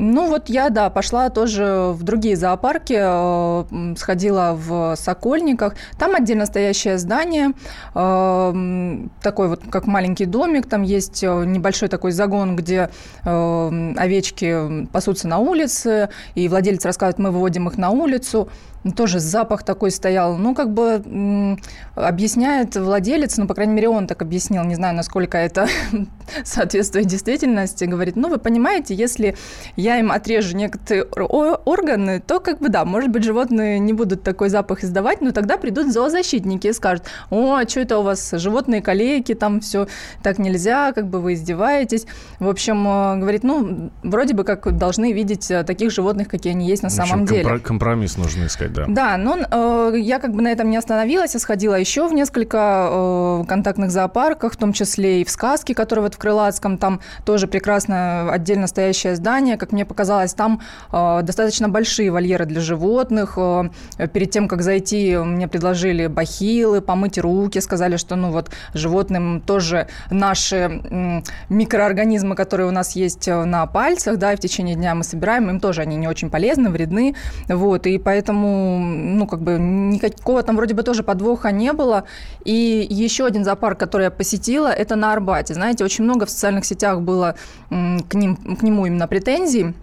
Ну 0.00 0.28
вот 0.28 0.48
я, 0.48 0.70
да, 0.70 0.90
пошла 0.90 1.28
тоже 1.28 1.90
в 1.92 2.04
другие 2.04 2.36
зоопарки, 2.36 2.96
э, 2.96 3.94
сходила 3.96 4.56
в 4.56 4.94
Сокольниках. 4.94 5.74
Там 5.98 6.14
отдельно 6.14 6.46
стоящее 6.46 6.98
здание, 6.98 7.50
э, 7.96 8.98
такой 9.20 9.48
вот 9.48 9.62
как 9.68 9.86
маленький 9.86 10.26
домик, 10.26 10.68
там 10.68 10.84
есть 10.84 11.24
э, 11.24 11.44
небольшой 11.44 11.88
такой 11.88 12.12
загон, 12.12 12.54
где 12.54 12.90
овечки 13.24 14.86
пасутся 14.92 15.28
на 15.28 15.38
улице, 15.38 16.10
и 16.34 16.48
владелец 16.48 16.84
рассказывает, 16.84 17.18
мы 17.18 17.30
выводим 17.30 17.68
их 17.68 17.76
на 17.76 17.90
улицу. 17.90 18.48
Тоже 18.92 19.20
запах 19.20 19.62
такой 19.62 19.90
стоял. 19.90 20.36
Ну, 20.36 20.54
как 20.54 20.72
бы 20.72 21.58
объясняет 21.94 22.76
владелец, 22.76 23.36
ну, 23.36 23.46
по 23.46 23.54
крайней 23.54 23.74
мере, 23.74 23.88
он 23.88 24.06
так 24.06 24.22
объяснил, 24.22 24.64
не 24.64 24.74
знаю, 24.74 24.94
насколько 24.94 25.38
это 25.38 25.68
соответствует 26.44 27.06
действительности, 27.06 27.84
говорит, 27.84 28.16
ну, 28.16 28.28
вы 28.28 28.38
понимаете, 28.38 28.94
если 28.94 29.36
я 29.76 29.98
им 29.98 30.12
отрежу 30.12 30.56
некоторые 30.56 31.04
органы, 31.04 32.20
то, 32.20 32.40
как 32.40 32.60
бы, 32.60 32.68
да, 32.68 32.84
может 32.84 33.10
быть, 33.10 33.24
животные 33.24 33.78
не 33.78 33.92
будут 33.92 34.22
такой 34.22 34.48
запах 34.48 34.84
издавать, 34.84 35.20
но 35.20 35.32
тогда 35.32 35.56
придут 35.56 35.92
зоозащитники 35.92 36.68
и 36.68 36.72
скажут, 36.72 37.04
о, 37.30 37.54
а 37.54 37.68
что 37.68 37.80
это 37.80 37.98
у 37.98 38.02
вас, 38.02 38.30
животные 38.32 38.82
колейки, 38.82 39.34
там 39.34 39.60
все 39.60 39.88
так 40.22 40.38
нельзя, 40.38 40.92
как 40.92 41.08
бы 41.08 41.20
вы 41.20 41.34
издеваетесь. 41.34 42.06
В 42.38 42.48
общем, 42.48 42.86
э, 42.86 43.16
говорит, 43.18 43.42
ну, 43.44 43.90
вроде 44.02 44.34
бы 44.34 44.44
как 44.44 44.76
должны 44.76 45.12
видеть 45.12 45.50
э, 45.50 45.64
таких 45.64 45.90
животных, 45.90 46.28
какие 46.28 46.52
они 46.52 46.66
есть 46.66 46.82
на 46.82 46.88
общем, 46.88 47.04
самом 47.04 47.26
деле. 47.26 47.58
Компромисс 47.58 48.16
нужно 48.16 48.46
искать, 48.46 48.72
да. 48.86 49.08
Да, 49.08 49.16
но 49.16 49.38
э, 49.38 49.98
я 49.98 50.18
как 50.18 50.32
бы 50.32 50.42
на 50.42 50.48
этом 50.48 50.70
не 50.70 50.76
остановилась, 50.76 51.34
а 51.34 51.38
сходила 51.38 51.74
еще 51.74 52.08
в 52.08 52.12
несколько 52.12 52.88
э, 52.90 53.44
контактных 53.48 53.90
зоопарках, 53.90 54.52
в 54.52 54.56
том 54.56 54.72
числе 54.72 55.22
и 55.22 55.24
в 55.24 55.30
сказке, 55.30 55.74
которые 55.74 56.04
вот 56.04 56.14
в 56.14 56.18
Крылатском, 56.18 56.78
там 56.78 57.00
тоже 57.24 57.46
прекрасно 57.46 58.30
отдельно 58.32 58.66
стоящее 58.66 59.16
здание, 59.16 59.56
как 59.56 59.72
мне 59.72 59.84
показалось, 59.84 60.34
там 60.34 60.60
э, 60.92 61.20
достаточно 61.22 61.68
большие 61.68 62.10
вольеры 62.10 62.44
для 62.46 62.60
животных. 62.60 63.34
Э, 63.36 63.70
перед 64.12 64.30
тем, 64.30 64.48
как 64.48 64.62
зайти, 64.62 65.16
мне 65.16 65.48
предложили 65.48 66.06
бахилы, 66.06 66.80
помыть 66.80 67.18
руки, 67.18 67.60
сказали, 67.60 67.96
что 67.96 68.16
ну 68.16 68.30
вот 68.30 68.50
животным 68.74 69.40
тоже 69.40 69.88
наши 70.10 70.56
э, 70.56 71.22
микроорганизмы, 71.48 72.34
которые 72.34 72.68
у 72.68 72.72
нас 72.72 72.96
есть 72.96 73.28
э, 73.28 73.44
на 73.44 73.66
пальцах, 73.66 74.18
да, 74.18 74.32
и 74.32 74.36
в 74.36 74.40
течение 74.40 74.74
дня 74.74 74.94
мы 74.94 75.04
собираем, 75.04 75.48
им 75.50 75.60
тоже 75.60 75.82
они 75.82 75.96
не 75.96 76.08
очень 76.08 76.30
полезны, 76.30 76.70
вредны, 76.70 77.14
вот, 77.48 77.86
и 77.86 77.98
поэтому, 77.98 78.57
ну, 78.58 79.26
как 79.26 79.40
бы 79.40 79.58
никакого 79.58 80.42
там 80.42 80.56
вроде 80.56 80.74
бы 80.74 80.82
тоже 80.82 81.02
подвоха 81.02 81.50
не 81.50 81.72
было. 81.72 82.04
И 82.44 82.86
еще 82.88 83.26
один 83.26 83.44
зоопарк, 83.44 83.78
который 83.78 84.04
я 84.04 84.10
посетила, 84.10 84.68
это 84.68 84.96
на 84.96 85.12
Арбате. 85.12 85.54
Знаете, 85.54 85.84
очень 85.84 86.04
много 86.04 86.26
в 86.26 86.30
социальных 86.30 86.64
сетях 86.64 87.00
было 87.00 87.34
к, 87.70 88.14
ним, 88.14 88.36
к 88.36 88.62
нему 88.62 88.86
именно 88.86 89.06
претензий 89.08 89.74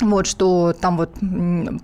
вот, 0.00 0.26
что 0.26 0.74
там 0.78 0.96
вот 0.96 1.14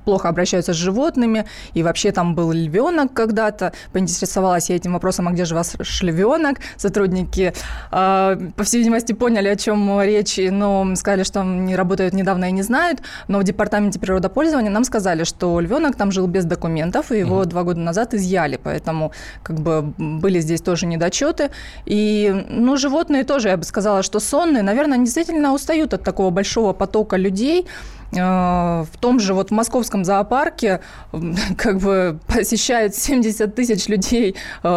плохо 0.04 0.28
обращаются 0.28 0.72
с 0.72 0.76
животными, 0.76 1.46
и 1.74 1.82
вообще 1.82 2.12
там 2.12 2.34
был 2.34 2.52
львенок 2.52 3.12
когда-то. 3.12 3.72
Поинтересовалась 3.92 4.70
я 4.70 4.76
этим 4.76 4.92
вопросом, 4.92 5.28
а 5.28 5.32
где 5.32 5.44
же 5.44 5.54
ваш 5.54 6.02
львенок? 6.02 6.58
Сотрудники, 6.76 7.52
э, 7.90 8.50
по 8.56 8.64
всей 8.64 8.78
видимости, 8.78 9.12
поняли, 9.12 9.48
о 9.48 9.56
чем 9.56 10.00
речь, 10.02 10.38
но 10.38 10.94
сказали, 10.96 11.22
что 11.22 11.42
не 11.42 11.76
работают 11.76 12.14
недавно 12.14 12.46
и 12.46 12.52
не 12.52 12.62
знают. 12.62 13.02
Но 13.28 13.38
в 13.38 13.44
департаменте 13.44 13.98
природопользования 13.98 14.70
нам 14.70 14.84
сказали, 14.84 15.24
что 15.24 15.60
львенок 15.60 15.96
там 15.96 16.12
жил 16.12 16.26
без 16.26 16.44
документов, 16.44 17.12
и 17.12 17.18
его 17.18 17.42
mm-hmm. 17.42 17.46
два 17.46 17.62
года 17.62 17.80
назад 17.80 18.14
изъяли, 18.14 18.58
поэтому 18.62 19.12
как 19.42 19.60
бы 19.60 19.82
были 19.96 20.40
здесь 20.40 20.60
тоже 20.60 20.86
недочеты. 20.86 21.50
И, 21.86 22.44
ну, 22.48 22.76
животные 22.76 23.24
тоже, 23.24 23.48
я 23.48 23.56
бы 23.56 23.64
сказала, 23.64 24.02
что 24.02 24.20
сонные, 24.20 24.62
наверное, 24.62 24.98
действительно 24.98 25.52
устают 25.52 25.94
от 25.94 26.02
такого 26.02 26.30
большого 26.30 26.72
потока 26.72 27.16
людей, 27.16 27.66
в 28.12 28.88
том 29.00 29.20
же 29.20 29.32
вот 29.34 29.48
в 29.48 29.52
московском 29.52 30.04
зоопарке 30.04 30.80
как 31.56 31.78
бы 31.78 32.18
посещает 32.26 32.94
70 32.94 33.54
тысяч 33.54 33.88
людей 33.88 34.36
э, 34.62 34.68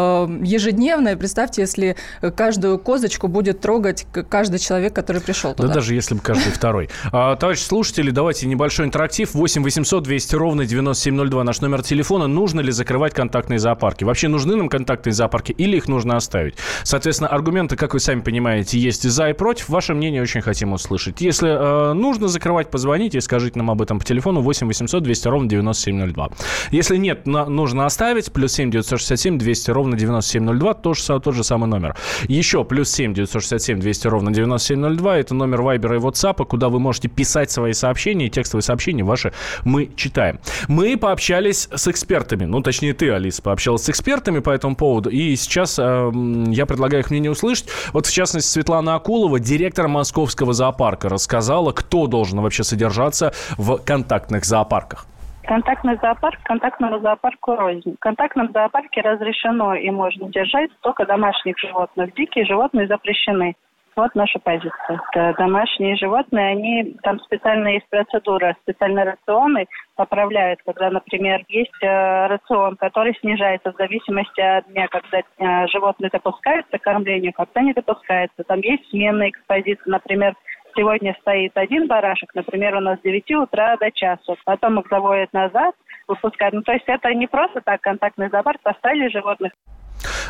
ежедневно. 0.42 1.10
И 1.10 1.16
представьте, 1.16 1.62
если 1.62 1.96
каждую 2.36 2.80
козочку 2.80 3.28
будет 3.28 3.60
трогать 3.60 4.08
каждый 4.30 4.60
человек, 4.60 4.94
который 4.94 5.22
пришел 5.22 5.54
туда. 5.54 5.68
Да 5.68 5.76
даже 5.76 5.94
если 5.94 6.16
бы 6.16 6.22
каждый 6.22 6.52
второй. 6.54 6.90
А, 7.12 7.36
товарищи 7.36 7.64
слушатели, 7.64 8.12
давайте 8.12 8.48
небольшой 8.48 8.86
интерактив. 8.86 9.34
8 9.34 9.64
800 9.64 10.04
200 10.04 10.36
ровно 10.36 10.66
9702 10.66 11.44
наш 11.44 11.62
номер 11.62 11.84
телефона. 11.84 12.28
Нужно 12.28 12.62
ли 12.62 12.72
закрывать 12.72 13.14
контактные 13.14 13.60
зоопарки? 13.60 14.04
Вообще 14.04 14.28
нужны 14.28 14.56
нам 14.56 14.70
контактные 14.70 15.14
зоопарки 15.14 15.52
или 15.52 15.78
их 15.78 15.88
нужно 15.88 16.16
оставить? 16.16 16.56
Соответственно, 16.84 17.30
аргументы, 17.30 17.76
как 17.76 17.94
вы 17.94 18.00
сами 18.00 18.22
понимаете, 18.22 18.80
есть 18.80 19.04
за 19.10 19.30
и 19.30 19.34
против. 19.34 19.70
Ваше 19.70 19.94
мнение 19.94 20.22
очень 20.22 20.42
хотим 20.42 20.74
услышать. 20.74 21.22
Если 21.22 21.50
э, 21.50 21.94
нужно 21.94 22.28
закрывать, 22.28 22.70
позвоните 22.70 23.20
скажите 23.26 23.58
нам 23.58 23.70
об 23.72 23.82
этом 23.82 24.00
по 24.00 24.06
телефону 24.06 24.42
8 24.42 24.68
800 24.68 25.04
200 25.04 25.28
ровно 25.28 25.50
9702. 25.50 26.30
Если 26.72 26.98
нет, 26.98 27.28
на, 27.28 27.46
нужно 27.46 27.86
оставить. 27.86 28.32
Плюс 28.32 28.54
7 28.54 28.72
967 28.72 29.38
200 29.38 29.72
ровно 29.72 29.98
9702. 29.98 30.74
Тот 30.76 30.98
же, 30.98 31.20
тот 31.20 31.36
же 31.36 31.44
самый 31.44 31.68
номер. 31.68 31.96
Еще 32.28 32.64
плюс 32.64 32.90
7 32.92 33.14
967 33.14 33.80
200 33.80 34.08
ровно 34.08 34.32
9702. 34.32 35.18
Это 35.18 35.34
номер 35.34 35.62
Вайбера 35.62 35.98
и 35.98 36.00
WhatsApp, 36.00 36.46
куда 36.46 36.70
вы 36.70 36.80
можете 36.80 37.08
писать 37.08 37.52
свои 37.52 37.74
сообщения. 37.74 38.30
Текстовые 38.30 38.64
сообщения 38.64 39.04
ваши 39.04 39.34
мы 39.64 39.90
читаем. 39.96 40.40
Мы 40.68 40.98
пообщались 40.98 41.68
с 41.74 41.88
экспертами. 41.88 42.46
Ну, 42.46 42.62
точнее, 42.62 42.94
ты, 42.94 43.10
Алиса, 43.12 43.42
пообщалась 43.42 43.84
с 43.84 43.90
экспертами 43.90 44.40
по 44.40 44.50
этому 44.50 44.76
поводу. 44.76 45.10
И 45.10 45.36
сейчас 45.36 45.80
э, 45.80 46.12
я 46.50 46.66
предлагаю 46.66 47.04
их 47.04 47.10
мнение 47.10 47.32
услышать. 47.32 47.68
Вот, 47.94 48.06
в 48.06 48.14
частности, 48.14 48.50
Светлана 48.50 48.96
Акулова, 48.96 49.40
директор 49.40 49.88
Московского 49.88 50.54
зоопарка, 50.54 51.10
рассказала, 51.10 51.72
кто 51.72 52.08
должен 52.08 52.42
вообще 52.42 52.64
содержаться 52.64 53.15
находятся 53.22 53.32
в 53.58 53.78
контактных 53.84 54.46
зоопарках? 54.46 55.06
Контактный 55.44 55.98
зоопарк 56.02 56.40
контактному 56.44 57.00
зоопарку 57.00 57.56
рознь. 57.56 57.96
В 57.96 58.00
контактном 58.00 58.52
зоопарке 58.52 59.02
разрешено 59.02 59.76
и 59.76 59.92
можно 59.92 60.28
держать 60.30 60.72
только 60.82 61.06
домашних 61.06 61.58
животных. 61.60 62.14
Дикие 62.16 62.46
животные 62.46 62.88
запрещены. 62.88 63.54
Вот 63.96 64.14
наша 64.14 64.40
позиция. 64.40 65.00
Домашние 65.38 65.96
животные, 65.96 66.48
они 66.48 66.98
там 67.02 67.20
специально 67.22 67.70
есть 67.70 67.88
процедура, 67.90 68.56
специальные 68.64 69.06
рационы 69.06 69.68
поправляют, 69.96 70.60
когда, 70.66 70.90
например, 70.90 71.46
есть 71.48 71.82
э, 71.82 72.28
рацион, 72.28 72.76
который 72.76 73.16
снижается 73.22 73.72
в 73.72 73.78
зависимости 73.78 74.42
от 74.42 74.68
дня, 74.68 74.88
когда 74.90 75.20
э, 75.20 75.68
животные 75.68 76.10
допускаются 76.12 76.78
к 76.78 76.82
кормлению, 76.82 77.32
когда 77.32 77.62
не 77.62 77.72
допускается. 77.72 78.44
Там 78.46 78.60
есть 78.60 78.90
сменные 78.90 79.30
экспозиции, 79.30 79.90
например, 79.90 80.36
Сегодня 80.76 81.16
стоит 81.22 81.56
один 81.56 81.88
барашек, 81.88 82.36
например, 82.36 82.76
у 82.76 82.82
нас 82.82 83.00
с 83.00 83.02
9 83.02 83.32
утра 83.36 83.78
до 83.78 83.92
часу. 83.92 84.36
Потом 84.44 84.80
их 84.80 84.88
заводят 84.90 85.32
назад, 85.32 85.74
выпускают. 86.08 86.54
Ну, 86.54 86.62
то 86.64 86.74
есть 86.74 86.86
это 86.88 87.14
не 87.14 87.28
просто 87.28 87.62
так 87.62 87.80
контактный 87.82 88.30
зоопарк, 88.30 88.62
поставили 88.62 89.08
животных. 89.08 89.54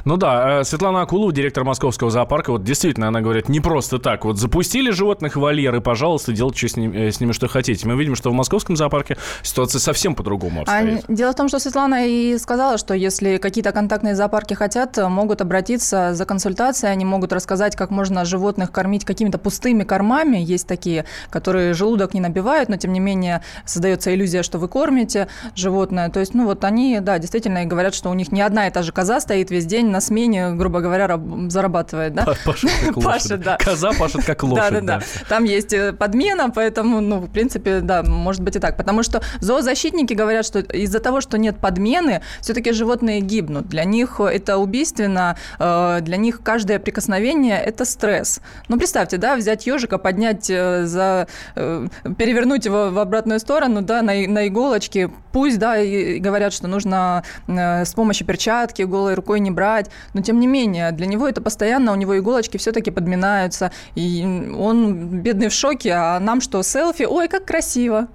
Ну 0.06 0.18
да, 0.18 0.62
э, 0.62 0.64
Светлана 0.64 1.02
Акулова, 1.02 1.32
директор 1.32 1.64
Московского 1.64 2.12
зоопарка, 2.12 2.52
вот 2.52 2.64
действительно, 2.64 3.08
она 3.08 3.22
говорит, 3.22 3.50
не 3.50 3.60
просто 3.60 4.00
так. 4.00 4.26
Вот 4.26 4.38
запустили 4.38 4.92
животных 4.92 5.36
в 5.36 5.40
вольеры, 5.40 5.82
пожалуйста, 5.82 6.34
делайте 6.34 6.58
что 6.60 6.68
с, 6.68 6.78
ними, 6.78 6.98
э, 6.98 7.12
с 7.12 7.20
ними 7.20 7.32
что 7.32 7.48
хотите. 7.48 7.88
Мы 7.88 7.96
видим, 7.96 8.16
что 8.16 8.30
в 8.30 8.34
Московском 8.34 8.76
зоопарке 8.76 9.18
ситуация 9.44 9.80
совсем 9.80 10.16
по-другому 10.16 10.62
обстоит. 10.62 11.06
А, 11.08 11.14
дело 11.14 11.32
в 11.32 11.36
том, 11.36 11.48
что 11.48 11.60
Светлана 11.60 12.08
и 12.08 12.38
сказала, 12.38 12.78
что 12.78 12.94
если 12.94 13.38
какие-то 13.38 13.72
контактные 13.72 14.16
зоопарки 14.16 14.54
хотят, 14.54 14.98
могут 14.98 15.42
обратиться 15.42 16.14
за 16.14 16.26
консультацией, 16.26 16.92
они 16.92 17.06
могут 17.06 17.34
рассказать, 17.34 17.76
как 17.76 17.90
можно 17.90 18.26
животных 18.26 18.72
кормить 18.72 19.06
какими-то 19.06 19.38
пустыми 19.38 19.84
кормами. 19.84 20.38
Есть 20.38 20.68
такие, 20.68 21.06
которые 21.30 21.74
желудок 21.74 22.14
не 22.14 22.20
набивают, 22.20 22.70
но 22.70 22.78
тем 22.78 22.94
не 22.94 23.00
менее 23.00 23.42
создается 23.66 24.14
иллюзия, 24.14 24.44
что 24.44 24.58
вы 24.58 24.68
кормите 24.68 25.28
животное. 25.56 26.10
То 26.10 26.20
есть, 26.20 26.34
ну 26.34 26.46
вот 26.46 26.64
они, 26.64 27.00
да, 27.00 27.20
действительно 27.20 27.66
говорят, 27.66 27.94
что 27.94 28.10
у 28.10 28.14
них 28.14 28.32
не 28.32 28.42
одна 28.42 28.68
и 28.68 28.72
та 28.72 28.82
же 28.82 28.92
коза 28.92 29.20
стоит 29.20 29.52
весь 29.52 29.65
день 29.66 29.88
на 29.88 30.02
смене, 30.02 30.52
грубо 30.52 30.82
говоря, 30.82 31.20
зарабатывает, 31.50 32.14
да? 32.14 32.26
Пашет 32.46 32.72
как 32.86 32.96
лошадь. 32.98 33.12
Пашет, 33.12 33.42
да. 33.42 33.58
Коза 33.58 33.92
пашет 33.98 34.26
как 34.26 34.44
лошадь, 34.44 34.74
да. 34.74 34.82
Да, 34.82 35.00
да, 35.00 35.06
Там 35.30 35.44
есть 35.44 35.74
э, 35.74 35.94
подмена, 35.94 36.50
поэтому, 36.50 37.02
ну, 37.02 37.20
в 37.20 37.32
принципе, 37.32 37.80
да, 37.82 38.04
может 38.04 38.42
быть 38.42 38.56
и 38.56 38.60
так. 38.60 38.78
Потому 38.78 39.04
что 39.04 39.22
зоозащитники 39.40 40.14
говорят, 40.14 40.46
что 40.46 40.60
из-за 40.60 41.00
того, 41.00 41.22
что 41.22 41.38
нет 41.38 41.58
подмены, 41.58 42.22
все-таки 42.42 42.72
животные 42.72 43.22
гибнут. 43.22 43.68
Для 43.68 43.84
них 43.84 44.20
это 44.20 44.58
убийственно, 44.58 45.38
э, 45.60 46.00
для 46.02 46.18
них 46.18 46.42
каждое 46.44 46.80
прикосновение– 46.80 47.60
это 47.66 47.86
стресс. 47.86 48.42
Ну, 48.68 48.78
представьте, 48.78 49.18
да, 49.18 49.36
взять 49.36 49.66
ежика, 49.68 49.98
поднять 49.98 50.50
э, 50.50 50.86
за... 50.86 51.28
перевернуть 51.56 52.66
его 52.66 52.90
в 52.92 53.00
обратную 53.00 53.40
сторону, 53.40 53.82
да, 53.82 54.02
на, 54.02 54.14
на 54.28 54.48
иголочке, 54.48 55.10
пусть, 55.32 55.60
да, 55.60 55.78
и 55.78 56.20
говорят, 56.20 56.54
что 56.54 56.68
нужно 56.68 57.24
с 57.48 57.94
помощью 57.94 58.28
перчатки 58.28 58.84
голой 58.84 59.14
рукой 59.14 59.40
не 59.40 59.52
брать, 59.56 59.90
но 60.14 60.22
тем 60.22 60.40
не 60.40 60.48
менее, 60.48 60.92
для 60.92 61.08
него 61.08 61.28
это 61.28 61.42
постоянно, 61.42 61.92
у 61.92 61.96
него 61.96 62.18
иголочки 62.18 62.58
все-таки 62.58 62.92
подминаются, 62.92 63.72
и 63.96 64.24
он 64.56 65.22
бедный 65.22 65.50
в 65.50 65.54
шоке, 65.54 65.94
а 65.94 66.20
нам 66.20 66.42
что, 66.42 66.62
селфи, 66.62 67.04
ой, 67.04 67.28
как 67.28 67.46
красиво. 67.46 68.08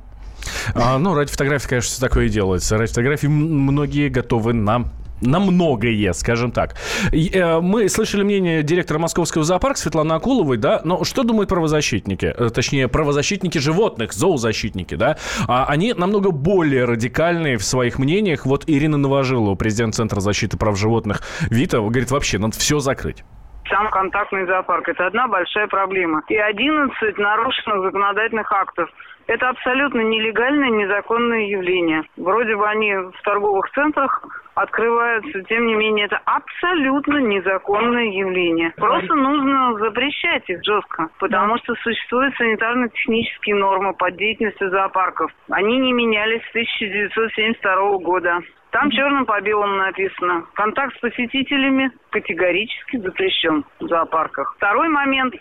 А, 0.75 0.99
ну, 0.99 1.15
ради 1.15 1.31
фотографии, 1.31 1.69
конечно, 1.69 1.91
все 1.91 2.01
такое 2.01 2.27
и 2.27 2.29
делается. 2.29 2.79
Ради 2.79 2.91
фотографии 2.91 3.27
многие 3.27 4.09
готовы 4.09 4.53
нам 4.53 4.93
на 5.21 5.41
многое, 5.41 6.13
скажем 6.13 6.53
так. 6.53 6.75
Э, 7.13 7.61
мы 7.61 7.89
слышали 7.89 8.23
мнение 8.23 8.63
директора 8.63 8.99
Московского 8.99 9.45
зоопарка 9.45 9.79
Светланы 9.79 10.13
Акуловой, 10.13 10.57
да, 10.57 10.81
но 10.85 11.05
что 11.05 11.23
думают 11.23 11.49
правозащитники? 11.49 12.27
Э, 12.27 12.51
точнее, 12.51 12.89
правозащитники 12.89 13.59
животных, 13.59 14.13
зоозащитники, 14.13 14.95
да? 14.95 15.17
А 15.47 15.67
они 15.67 15.93
намного 15.93 16.31
более 16.31 16.85
радикальные 16.85 17.57
в 17.57 17.65
своих 17.65 17.99
мнениях. 17.99 18.47
Вот 18.47 18.65
Ирина 18.67 18.97
Новожилова, 18.97 19.55
президент 19.55 19.95
Центра 19.95 20.21
защиты 20.21 20.57
прав 20.57 20.79
животных 20.79 21.23
ВИТА, 21.51 21.79
говорит, 21.79 22.11
вообще 22.11 22.39
надо 22.39 22.57
все 22.57 22.79
закрыть 22.79 23.25
сам 23.71 23.89
контактный 23.91 24.47
зоопарк. 24.47 24.89
Это 24.89 25.07
одна 25.07 25.29
большая 25.29 25.69
проблема. 25.69 26.23
И 26.29 26.37
11 26.37 27.19
нарушенных 27.19 27.85
законодательных 27.85 28.51
актов. 28.53 28.91
Это 29.31 29.49
абсолютно 29.49 30.01
нелегальное, 30.01 30.71
незаконное 30.71 31.43
явление. 31.47 32.03
Вроде 32.17 32.57
бы 32.57 32.67
они 32.69 32.93
в 32.97 33.23
торговых 33.23 33.71
центрах 33.71 34.25
открываются, 34.57 35.43
тем 35.45 35.69
не 35.69 35.75
менее, 35.75 36.07
это 36.07 36.21
абсолютно 36.25 37.19
незаконное 37.19 38.07
явление. 38.07 38.73
Просто 38.77 39.15
нужно 39.15 39.75
запрещать 39.79 40.51
их 40.51 40.65
жестко, 40.65 41.11
потому 41.21 41.59
что 41.59 41.77
существуют 41.77 42.35
санитарно-технические 42.39 43.55
нормы 43.55 43.95
под 43.95 44.17
деятельностью 44.17 44.69
зоопарков. 44.71 45.31
Они 45.49 45.79
не 45.79 45.93
менялись 45.93 46.43
с 46.47 46.51
1972 46.51 47.99
года. 47.99 48.41
Там 48.71 48.91
черным 48.91 49.27
по 49.27 49.41
белому 49.41 49.77
написано. 49.77 50.45
Контакт 50.55 50.97
с 50.97 51.01
посетителями 51.01 51.91
категорически 52.11 52.99
запрещен 52.99 53.65
в 53.81 53.87
зоопарках. 53.87 54.55
Второй 54.57 54.89
момент. 54.89 55.35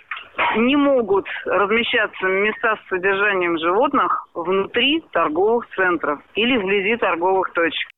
Не 0.57 0.75
могут 0.75 1.27
размещаться 1.45 2.25
места 2.25 2.75
с 2.75 2.89
содержанием 2.89 3.57
животных 3.57 4.27
внутри 4.33 5.03
торговых 5.11 5.67
центров 5.75 6.19
или 6.35 6.57
вблизи 6.57 6.97
торговых 6.97 7.51
точек. 7.53 7.89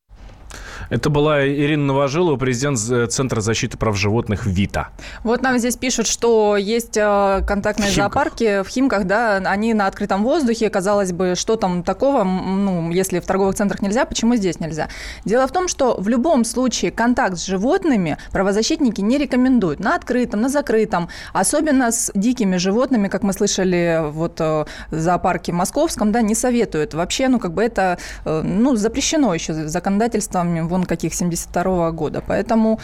Это 0.92 1.10
была 1.10 1.48
Ирина 1.48 1.86
Новожилова, 1.86 2.36
президент 2.36 2.78
Центра 3.14 3.40
защиты 3.40 3.78
прав 3.78 3.96
животных 3.96 4.46
ВИТА. 4.46 4.90
Вот 5.24 5.42
нам 5.42 5.58
здесь 5.58 5.78
пишут, 5.78 6.06
что 6.06 6.58
есть 6.58 6.98
э, 6.98 7.44
контактные 7.48 7.92
в 7.92 7.96
зоопарки 7.96 8.62
в 8.62 8.68
Химках, 8.68 9.06
да, 9.06 9.38
они 9.38 9.74
на 9.74 9.88
открытом 9.88 10.22
воздухе, 10.24 10.70
казалось 10.70 11.14
бы, 11.14 11.36
что 11.38 11.56
там 11.56 11.84
такого, 11.84 12.26
ну, 12.26 12.92
если 12.92 13.22
в 13.22 13.26
торговых 13.26 13.56
центрах 13.56 13.82
нельзя, 13.82 14.04
почему 14.04 14.36
здесь 14.36 14.60
нельзя? 14.60 14.90
Дело 15.24 15.48
в 15.48 15.54
том, 15.54 15.70
что 15.70 15.96
в 15.98 16.10
любом 16.10 16.44
случае 16.44 16.92
контакт 16.92 17.38
с 17.38 17.46
животными 17.46 18.18
правозащитники 18.34 19.00
не 19.00 19.18
рекомендуют 19.18 19.80
на 19.80 19.96
открытом, 19.96 20.42
на 20.42 20.50
закрытом, 20.50 21.08
особенно 21.32 21.94
с 21.94 22.12
дикими 22.16 22.58
животными, 22.58 23.08
как 23.08 23.24
мы 23.24 23.32
слышали 23.32 24.02
вот 24.12 24.42
э, 24.42 24.66
в 24.90 25.00
зоопарке 25.00 25.54
московском, 25.54 26.12
да, 26.12 26.22
не 26.22 26.36
советуют. 26.36 26.94
Вообще, 26.94 27.30
ну, 27.30 27.40
как 27.40 27.54
бы 27.54 27.64
это, 27.64 27.98
э, 28.26 28.42
ну, 28.42 28.76
запрещено 28.76 29.34
еще 29.34 29.54
законодательством 29.54 30.68
вон 30.68 30.81
каких 30.86 31.14
72 31.14 31.64
-го 31.64 31.92
года. 31.92 32.24
Поэтому 32.26 32.80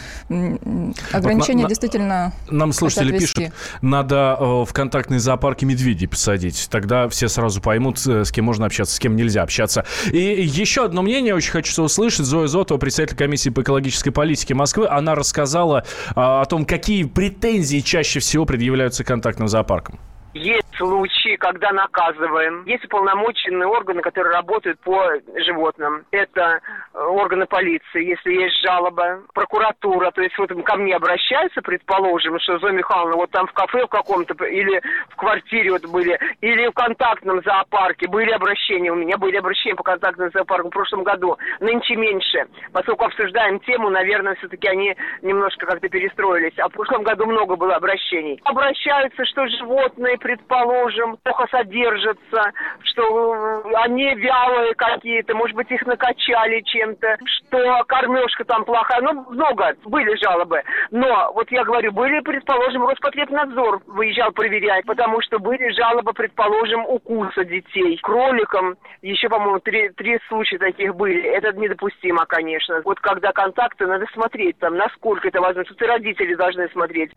ограничения 1.12 1.62
вот 1.62 1.68
действительно... 1.68 2.32
Нам 2.50 2.72
слушатели 2.72 3.18
пишут, 3.18 3.52
надо 3.82 4.36
э, 4.38 4.64
в 4.64 4.72
контактные 4.72 5.20
зоопарки 5.20 5.64
медведей 5.64 6.08
посадить. 6.08 6.68
Тогда 6.70 7.08
все 7.08 7.28
сразу 7.28 7.60
поймут, 7.60 8.04
э, 8.06 8.24
с 8.24 8.32
кем 8.32 8.44
можно 8.44 8.66
общаться, 8.66 8.94
с 8.94 8.98
кем 8.98 9.16
нельзя 9.16 9.42
общаться. 9.42 9.84
И 10.12 10.18
еще 10.18 10.84
одно 10.84 11.02
мнение 11.02 11.34
очень 11.34 11.52
хочу 11.52 11.82
услышать. 11.82 12.26
Зоя 12.26 12.46
Зотова, 12.46 12.78
председатель 12.78 13.16
комиссии 13.16 13.50
по 13.50 13.62
экологической 13.62 14.10
политике 14.10 14.54
Москвы, 14.54 14.88
она 14.88 15.14
рассказала 15.14 15.84
о 16.14 16.44
том, 16.44 16.64
какие 16.64 17.04
претензии 17.04 17.80
чаще 17.80 18.20
всего 18.20 18.44
предъявляются 18.44 19.04
контактным 19.04 19.48
зоопаркам. 19.48 19.98
Есть 20.38 20.76
случаи, 20.76 21.34
когда 21.36 21.72
наказываем. 21.72 22.62
Есть 22.64 22.84
уполномоченные 22.84 23.66
органы, 23.66 24.00
которые 24.02 24.32
работают 24.32 24.78
по 24.80 25.10
животным. 25.34 26.04
Это 26.12 26.60
э, 26.94 27.02
органы 27.02 27.46
полиции, 27.46 28.08
если 28.08 28.32
есть 28.34 28.62
жалоба, 28.62 29.22
прокуратура. 29.34 30.12
То 30.12 30.22
есть 30.22 30.38
вот 30.38 30.50
ко 30.62 30.76
мне 30.76 30.94
обращаются, 30.94 31.60
предположим, 31.60 32.38
что 32.38 32.58
Зоя 32.58 32.72
Михайловна 32.72 33.16
вот 33.16 33.30
там 33.32 33.48
в 33.48 33.52
кафе 33.52 33.84
в 33.84 33.88
каком-то 33.88 34.32
или 34.44 34.80
в 35.08 35.16
квартире 35.16 35.72
вот 35.72 35.84
были, 35.86 36.16
или 36.40 36.68
в 36.68 36.72
контактном 36.72 37.42
зоопарке 37.42 38.06
были 38.06 38.30
обращения. 38.30 38.92
У 38.92 38.96
меня 38.96 39.18
были 39.18 39.36
обращения 39.36 39.74
по 39.74 39.82
контактному 39.82 40.30
зоопарку 40.30 40.68
в 40.68 40.72
прошлом 40.72 41.02
году. 41.02 41.36
Нынче 41.58 41.96
меньше. 41.96 42.46
Поскольку 42.72 43.06
обсуждаем 43.06 43.58
тему, 43.60 43.90
наверное, 43.90 44.36
все-таки 44.36 44.68
они 44.68 44.94
немножко 45.22 45.66
как-то 45.66 45.88
перестроились. 45.88 46.56
А 46.58 46.68
в 46.68 46.72
прошлом 46.72 47.02
году 47.02 47.26
много 47.26 47.56
было 47.56 47.74
обращений. 47.74 48.40
Обращаются, 48.44 49.24
что 49.24 49.48
животные 49.48 50.16
предположим, 50.28 51.16
плохо 51.24 51.46
содержатся, 51.50 52.52
что 52.82 53.62
они 53.76 54.14
вялые 54.14 54.74
какие-то, 54.74 55.34
может 55.34 55.56
быть, 55.56 55.70
их 55.70 55.86
накачали 55.86 56.60
чем-то, 56.60 57.16
что 57.24 57.84
кормежка 57.86 58.44
там 58.44 58.66
плохая. 58.66 59.00
Ну, 59.00 59.24
много 59.30 59.74
были 59.86 60.14
жалобы. 60.22 60.62
Но, 60.90 61.32
вот 61.32 61.50
я 61.50 61.64
говорю, 61.64 61.92
были, 61.92 62.20
предположим, 62.20 62.86
Роспотребнадзор 62.86 63.80
выезжал 63.86 64.30
проверять, 64.32 64.84
потому 64.84 65.22
что 65.22 65.38
были 65.38 65.70
жалобы, 65.70 66.12
предположим, 66.12 66.84
укуса 66.84 67.44
детей. 67.46 67.98
Кроликам 68.02 68.76
еще, 69.00 69.30
по-моему, 69.30 69.60
три, 69.60 69.88
три 69.90 70.18
случая 70.28 70.58
таких 70.58 70.94
были. 70.94 71.22
Это 71.22 71.52
недопустимо, 71.54 72.26
конечно. 72.26 72.82
Вот 72.84 73.00
когда 73.00 73.32
контакты, 73.32 73.86
надо 73.86 74.04
смотреть 74.12 74.58
там, 74.58 74.76
насколько 74.76 75.28
это 75.28 75.40
возможно. 75.40 75.64
Тут 75.64 75.80
и 75.80 75.86
родители 75.86 76.34
должны 76.34 76.68
смотреть. 76.68 77.12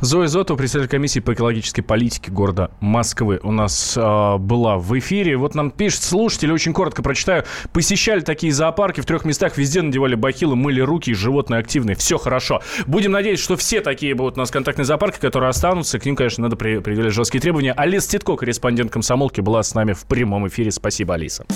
Зоя 0.00 0.28
Зотова, 0.28 0.56
председатель 0.56 0.90
комиссии 0.90 1.20
по 1.20 1.34
экологической 1.34 1.82
политике 1.82 2.30
города 2.30 2.70
Москвы, 2.80 3.40
у 3.42 3.52
нас 3.52 3.96
э, 3.96 4.36
была 4.38 4.78
в 4.78 4.98
эфире. 4.98 5.36
Вот 5.36 5.54
нам 5.54 5.70
пишет 5.70 6.02
слушатель, 6.02 6.52
очень 6.52 6.72
коротко 6.72 7.02
прочитаю. 7.02 7.44
Посещали 7.72 8.20
такие 8.20 8.52
зоопарки 8.52 9.00
в 9.00 9.06
трех 9.06 9.24
местах, 9.24 9.56
везде 9.56 9.82
надевали 9.82 10.14
бахилы, 10.14 10.56
мыли 10.56 10.80
руки, 10.80 11.12
животные 11.14 11.60
активные. 11.60 11.96
Все 11.96 12.18
хорошо. 12.18 12.62
Будем 12.86 13.12
надеяться, 13.12 13.44
что 13.44 13.56
все 13.56 13.80
такие 13.80 14.14
будут 14.14 14.36
у 14.36 14.40
нас 14.40 14.50
контактные 14.50 14.84
зоопарки, 14.84 15.18
которые 15.18 15.50
останутся. 15.50 15.98
К 15.98 16.04
ним, 16.04 16.16
конечно, 16.16 16.42
надо 16.42 16.56
предъявлять 16.56 17.12
жесткие 17.12 17.40
требования. 17.40 17.72
Алиса 17.72 18.10
Титко, 18.10 18.36
корреспондент 18.36 18.90
комсомолки, 18.90 19.40
была 19.40 19.62
с 19.62 19.74
нами 19.74 19.92
в 19.92 20.04
прямом 20.04 20.48
эфире. 20.48 20.70
Спасибо, 20.70 21.14
Алиса. 21.14 21.46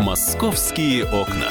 Московские 0.00 1.04
окна. 1.04 1.50